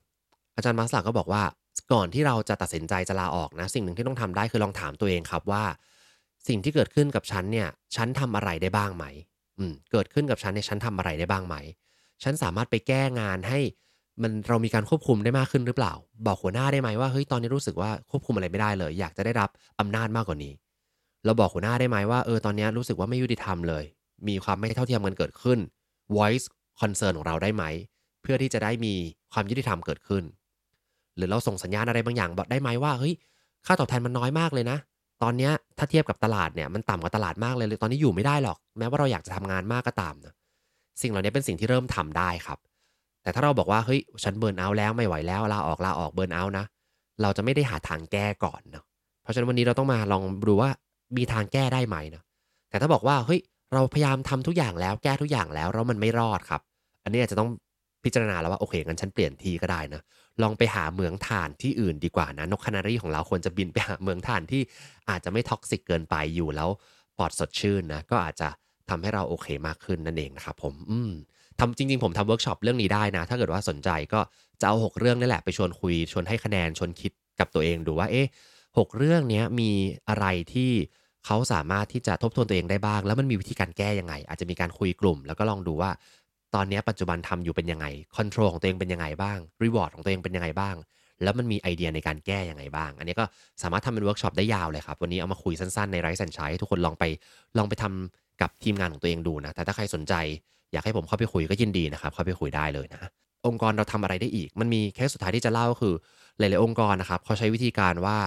[0.56, 1.42] อาจารย์มาสลักก็บอกว่า
[1.94, 5.64] ก่อนที่เราจะตัดสินใจจะลาออกนะ สิ่งหนึ่งที่ต้องทำได้คือลองถามตัวเองครับว่า
[6.48, 9.06] สิ่งที่เกิดขึ้นกับฉันเนี่ย ฉันทำอะไรได้บ้างไหม
[9.58, 11.56] อืมเกิดขึ้นกับฉันเนี่ยฉันทำอะไรได้บ้างไหม
[12.24, 13.60] ฉันสามารถไปแก้งานให้
[14.22, 15.94] มันเรามีการควบคุมได้มากขึ้นหรือเปล่า
[16.28, 20.54] บอกหัวหน้าได้ไหมว่าเฮ้ยตอนนี้รู้สึกว่าควบคุมอะไรไม่ได้เลย อยากจะได้รับอำนาจมากกว่านี้
[21.26, 23.84] เราบอกหัวหน้าได้ไหมว่าเออตอนนี้รู้สึกว่าไม่ยุติธรรมเลย
[24.28, 25.60] มีความไม่เท่าเทียมกันเกิดขึ้น
[26.16, 26.46] voice
[26.80, 27.64] concern ของเราได้ไหม
[28.22, 28.94] เพื่อที่จะได้มี
[29.34, 30.24] ความยุติธรรมเกิดขึ้น
[31.22, 33.14] รือเราส่งสัญญาณอะไรบางอย่างบอกได้ไหมว่าเฮ้ย
[33.66, 34.78] ค่าตอบแทนมันน้อยมากเลยนะ
[35.24, 40.34] ตอนนี้ถ้าเทียบกับตลาดเนี่ยมันต่ำกว่าตลาดมากเลยเลยตอนนี้อยู่ไม่ได้หรอก แม้ว่าเราอยากจะทำงานมากก็ตามนะ
[41.02, 42.60] สิ่งเหล่านี้เป็นสิ่งที่เริ่มทำได้ครับ
[43.24, 46.66] แต่ถ้าเราบอกว่าเฮ้ยฉันเบิร์นเอาแล้วไม่ไหวแล้วลาออกลาออกเบิร์นเอานะ
[47.22, 48.84] เราจะไม่ได้หาทางแก้ก่อนเนาะ
[49.24, 50.70] เพราะฉะนั้นวันนี้เราต้องมาลองดูว่า
[51.18, 52.24] มีทางแก้ได้ไหมเนาะ
[52.70, 53.40] แต่ถ้าบอกว่าเฮ้ย
[53.74, 56.62] เราพยายามทำทุกอย่างแล้วแก้ทุกอย่างแล้วแล้วมันไม่รอดครับ
[57.04, 57.50] อันนี้อาจจะต้อง
[58.04, 60.02] พิจารณาแล้วว่าโอเคงั้นฉันเปลี่ยนที่ก็ได้นะ
[60.42, 64.62] ลองไปหาเหมืองถ่านที่อื่นดีกว่านะนก canary ของเราควรจะบินไปหาเหมืองถ่านที่
[65.10, 66.70] อาจจะไม่ toxic เกินไปอยู่แล้ว
[67.18, 68.50] ปอดสดชื่นนะก็อาจจะ
[68.90, 71.12] ทำให้เราโอเคมากขึ้นนั่นเองนะครับผมอืม
[71.60, 74.20] ทำจริง ๆ ผมทำเวิร์กช็อปเรื่องนี้ได้นะ ถ้าเกิดว่าสนใจก็
[74.62, 78.28] จะเอา 6 เรื่องนี่แหละไปชวนคุยชวนให้คะแนนชวนคิดกับตัวเองดูว่าเอ๊ะ
[78.78, 79.72] หกเรื่องนี้มี
[80.10, 80.72] อะไรที่
[81.26, 85.92] เขาสามารถที่จะทบทวนตัวเองได้บ้าง แล้วมันมีวิธีการแก้ยังไง อาจจะมีการคุยกลุ่ม แล้วก็ลองดูว่า
[86.56, 90.76] ตอนนี้ปัจจุบันทำอยู่เป็นยังไง control ของตัวเองเป็นยังไงบ้าง reward ของตัวเองเป็นยังไงบ้าง
[91.24, 93.26] แล้วมันมีไอเดียในการแก้ยังไงบ้าง อันนี้ก็
[93.62, 97.04] สามารถทำเป็นเวิร์กช็อปได้ยาวเลยครับ วันนี้เอามาคุยสั้นๆใน Rise & Shine ทุกคนลองไป
[97.58, 100.14] ลองไปทำกับทีมงานของตัวเองดูนะ แต่ถ้าใครสนใจ
[100.72, 103.02] อยากให้ผมเข้าไปคุยก็ยินดีนะครับ เข้าไปคุยได้เลยนะ
[103.48, 105.94] องค์กรเราทำอะไรได้อีก มันมีเคสสุดท้ายที่จะเล่าก็คือ
[106.40, 108.18] หลายๆองค์กรนะครับเขาใช้วิธีการว่า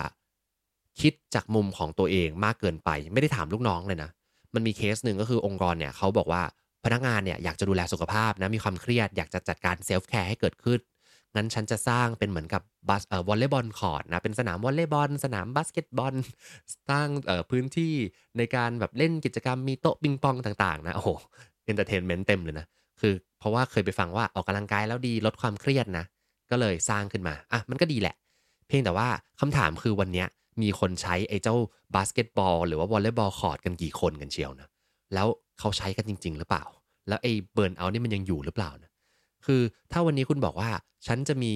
[1.01, 4.11] คิดจากมุมของตัวเองมากเกินไป ไม่ได้ถามลูกน้องเลยนะ
[4.55, 6.43] มันมีเคสหนึ่งก็คือองค์กรเนี่ยเขาบอกว่า
[6.85, 10.81] พนักงานเนี่ยอยากจะดูแลสุขภาพนะมีความเครียดอยากจะจัดการ self care ให้เกิดขึ้น
[11.37, 16.15] งั้นฉันจะสร้างเป็นเหมือนกับบาสเอ่อ volleyball court นะเป็นสนามวอลเลย์บอลสนามบาสเกตบอล
[16.91, 17.95] สร้างเอ่อพื้นที่
[18.39, 21.11] ในการแบบเล่นกิจกรรมมีโต๊ะปิงปองต่างๆนะโอ้โห
[21.65, 22.67] entertainment เต็มเลยนะ
[23.01, 26.05] คือ เพราะว่าเคยไปฟังว่าออกกำลังกายแล้วดีลดความเครียดนะ
[26.51, 28.15] ก็เลยสร้างขึ้นมาอะมันก็ดีแหละ
[28.69, 29.09] เพียงแต่ว่า
[29.41, 30.25] คำถามคือวันนี้
[30.63, 31.57] มีคนใช้ไอ้เจ้า
[31.95, 34.69] บาสเกตบอลหรือว่า volleyball court กันกี่คนกันเชียวนะ
[35.15, 35.27] แล้ว
[35.59, 36.65] เขาใช้กันจริง ๆ หรือเปล่า
[37.09, 38.91] แล้วไอ้ burnout นี่มันยังอยู่หรือเปล่านะ
[39.47, 39.61] คือ
[39.93, 40.71] ถ้าวันนี้คุณบอกว่า
[41.07, 41.53] ฉันจะมี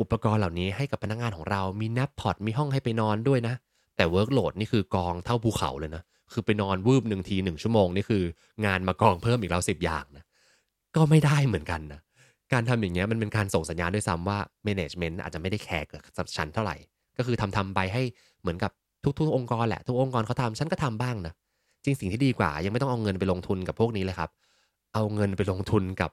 [0.00, 3.54] อุปกรณ์เหล่านี้ให้กับพนักงานของเรา มี nap pod มีห้องให้ไปนอนด้วยนะ
[3.96, 8.22] แต่ workload นี่คือกองเท่าภูเขาเลยนะ คือไปนอนงีบหนึ่งทีหนึ่งชั่วโมงนี่คือ
[8.66, 10.24] งานมากองเพิ่มอีกแล้วสิบอย่างนะ
[10.96, 12.00] ก็ไม่ได้เหมือนกันนะ
[12.52, 15.86] การทำอย่างเงี้ยมันเป็นการส่งสัญญาณด้วยซ้ำว่า management อาจจะไม่ได้แคร์
[16.18, 16.76] กับฉันเท่าไหร่
[17.18, 18.02] ก็คือทำทำไปให้
[18.40, 18.70] เหมือนกับ
[19.18, 21.34] ทุกๆ องค์กรแหละ ทุกองค์กรเขาทำฉันก็ทำบ้างนะ
[21.84, 24.30] จริงสิ่งที่ดีกว่า ยังไม่ต้องเอาเงินไปลงทุนกับพวกนี้เลยครับ
[24.94, 26.10] เอาเงินไปลงทุนกับ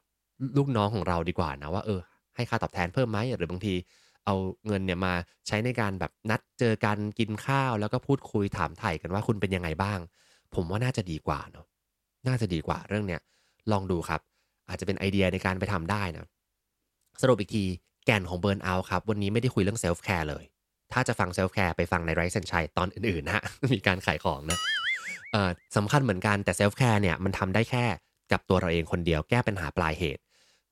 [0.58, 2.00] ลูกน้องของเราดีกว่านะว่าเออ
[2.36, 3.74] ให้ค่าตอบแทนเพิ่มไหมหรือบางที
[4.26, 4.36] เอา
[4.68, 5.14] เงินเนี่ยมา
[5.48, 10.00] ใช้ในการแบบนัดเจอกันกินข้าว แล้วก็พูดคุยถามไถ่กันว่าคุณเป็นยังไงบ้าง
[10.56, 11.66] ผมว่าน่าจะดีกว่าเนาะ
[12.28, 13.22] น่าจะดีกว่าเรื่องเนี้ย
[13.72, 14.22] ลองดูครับ
[14.70, 16.26] อาจจะเป็นไอเดียในการไปทำได้นะ
[17.22, 17.64] สรุปอีกที
[18.06, 20.44] แก่นของ burnout ครับ วันนี้ไม่ได้คุยเรื่อง self care เลย
[20.94, 23.44] ถ้าจะฟัง self care ไปฟังใน Rise & Shine ตอนอื่นๆนะฮะ
[23.74, 24.60] มีการขายของนะ
[25.76, 27.86] สำคัญเหมือนกันแต่ self care เนี่ยมันทำได้แค่
[28.32, 30.22] กับตัวเราเองคนเดียวแก้ปัญหาปลายเหตุ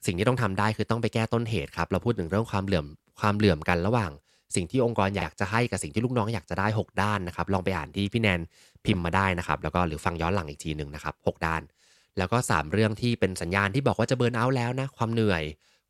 [0.06, 2.86] สิ่งที่ต้องทำได้คือต้องไปแก้ต้นเหตุครับ เราพูดถึงเรื่องความเหลื่อม
[3.20, 4.12] ความเหลื่อมกันระหว่าง
[4.56, 8.40] สิ่งที่องค์กรอยากจะให้กับสิ่งที่ลูกน้องอยากจะได้ 6 ด้านนะครับ ลองไปอ่านที่พี่แนน
[8.86, 11.62] พิมพ์มาได้นะครับ แล้วก็หรือฟังย้อนหลังอีกทีหนึ่งนะครับ6ด้าน
[12.18, 15.44] แล้วก็ 3 เรื่องที่เป็นสัญญาณที่บอกว่าจะเบิร์นเอาท์แล้วนะความเหนื่อย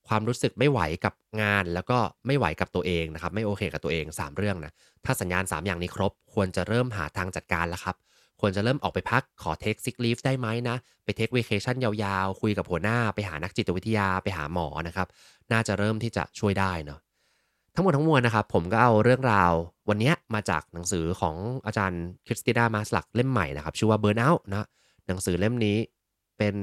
[0.07, 1.97] ความรู้สึกไม่ไหวกับงาน แล้วก็
[2.28, 4.72] ไม่ไหวกับตัวเองนะครับไม่โอเคกับตัวเอง 3 เรื่องนะ
[5.05, 7.95] ถ้าสัญญาณ 3 อย่างนี้ครบ ควรจะเริ่มหาทางจัดการแล้วครับ
[8.41, 15.07] ควรจะเริ่มออกไปพักขอเทคซิกลีฟได้ไหมนะ ไปเทคเวเคชั่นยาวๆ คุยกับหัวหน้าไปหานักจิตวิทยาไปหาหมอนะครับ
[15.51, 16.99] น่าจะเริ่มที่จะช่วยได้เนาะ
[17.75, 19.53] ทั้งหมดทั้งมวลนะครับ ผมก็เอาเรื่องราว
[19.89, 21.35] วันนี้มาจากหนังสือของ
[21.65, 24.67] อาจารย์คริสติน่ามาสลักเล่มใหม่นะครับ ชื่อว่า Burn Out นะ
[25.07, 25.77] หนังสือเล่มนี้
[26.38, 26.55] เป็น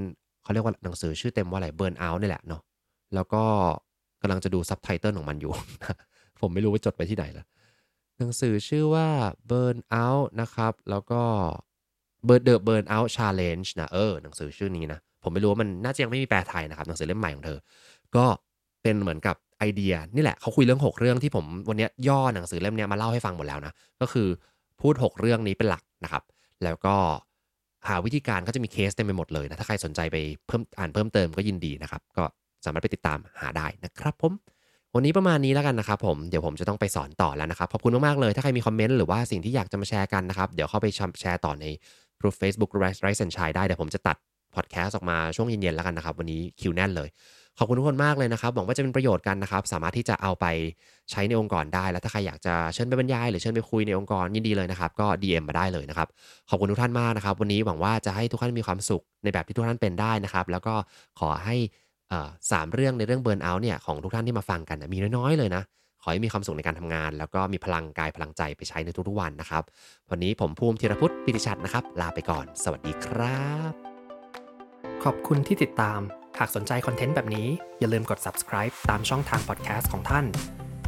[0.43, 2.63] เขาเรียกว่าหนังสือชื่อเต็มว่าอะไร Burn Out นี่แหละเนาะ
[3.15, 3.43] แล้วก็
[4.23, 5.53] กำลังจะดูซับไตเติลของมันอยู่
[6.41, 7.47] ผมไม่รู้ว่าจดไปที่ไหนแล้ว
[8.19, 9.09] หนังสือชื่อว่า
[9.51, 11.23] Burn Out นะครับ แล้วก็
[12.27, 17.59] Burn The Burn Out Challenge นะเออหนังสือชื่อนี้นะ ผมไม่รู้ว่ามันน่าจะยังไม่มีแปลไทยนะครับ หนังสือเล่มใหม่ของเธอ
[18.17, 18.27] ก็
[18.83, 24.29] เป็นเหมือนกับไอเดียนี่แหละเขาคุยเรื่อง 6 เรื่องที่ผมวันนี้ย่อหนังสือเล่มนี้มาเล่าให้ฟังหมดแล้วนะ ก็คือ
[24.81, 26.23] พูด 6 เรื่องนี้เป็นหลักนะครับ
[26.65, 26.97] แล้วก็
[27.89, 32.25] หาวิธีการก็จะมีเคสเต็มไปหมดเลยนะ ถ้าใครสนใจไปเพิ่มอ่านเพิ่มเติมก็ยินดีนะครับ ก็
[32.65, 34.33] สามารถไปติดตามหาได้นะครับผม
[34.97, 40.87] วันนี้ประมาณนี้แล้วกันนะครับผม เดี๋ยวผมจะต้องไปสอนต่อแล้วนะครับ ขอบคุณมาก ๆ เลย ถ้าใครมีคอมเมนต์หรือว่าสิ่งที่อยากจะมาแชร์กันนะครับ เดี๋ยวเข้าไป
[41.21, 41.65] แชร์ต่อใน
[42.21, 44.17] กลุ่ม Facebook Rise and Shine ได้ เดี๋ยวผมจะตัด
[44.55, 47.09] พอดแคสต์ออกมาช่วงเย็น ๆ แล้วกันนะครับ วันนี้คิวแน่นเลย
[47.59, 50.47] ขอบคุณทุกคนมากเลยนะครับ หวังว่าจะเป็นประโยชน์กันนะครับ สามารถที่จะเอาไป
[51.11, 56.09] ใช้ในองค์กรได้ แล้วถ้าใครอยากจะเชิญไปบรรยาย หรือเชิญไปคุยในองค์กรยินดีเลยนะครับ ก็ DM มาได้เลยนะครับ
[56.51, 60.75] ขอบคุณทุกท่านมากนะครับ วันนี้หวังว่าจะให้ทุกท่านมีความสุขในแบบที่ทุกท่านเป็นได้นะครับ แล้วก็
[61.21, 61.57] ขอให้
[62.51, 65.63] สามเรื่องในเรื่องเบิร์นเอาท์เนี่ยของทุกท่านที่มาฟังกันมีน้อยๆเลยนะ
[66.03, 69.63] ขอให้มีความสุขในการทำงาน แล้วก็มีพลังกายพลังใจไปใช้ในทุกๆวันนะครับ
[70.11, 73.73] วันนี้ผมภูมิธีรพุทธปิติชัดนะครับ ลาไปก่อน สวัสดีครับ
[75.05, 76.01] ขอบคุณที่ติดตาม
[76.39, 77.49] หากสนใจคอนเทนต์แบบนี้
[77.81, 80.25] อย่าลืมกด subscribe ตามช่องทาง podcast ของท่าน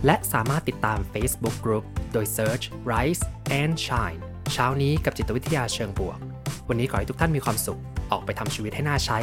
[0.06, 3.22] และสามารถติดตาม Facebook Group โดย search Rise
[3.60, 4.22] and Shine
[4.54, 6.18] เช้านี้กับจิตวิทยาเชิงบวก
[6.68, 7.80] วันนี้ขอให้ทุกท่านมีความสุข
[8.12, 9.18] ออกไปทำชีวิตให้น่าใช้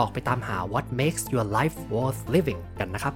[0.00, 3.14] ออกไปตามหา what makes your life worth living กันนะครับ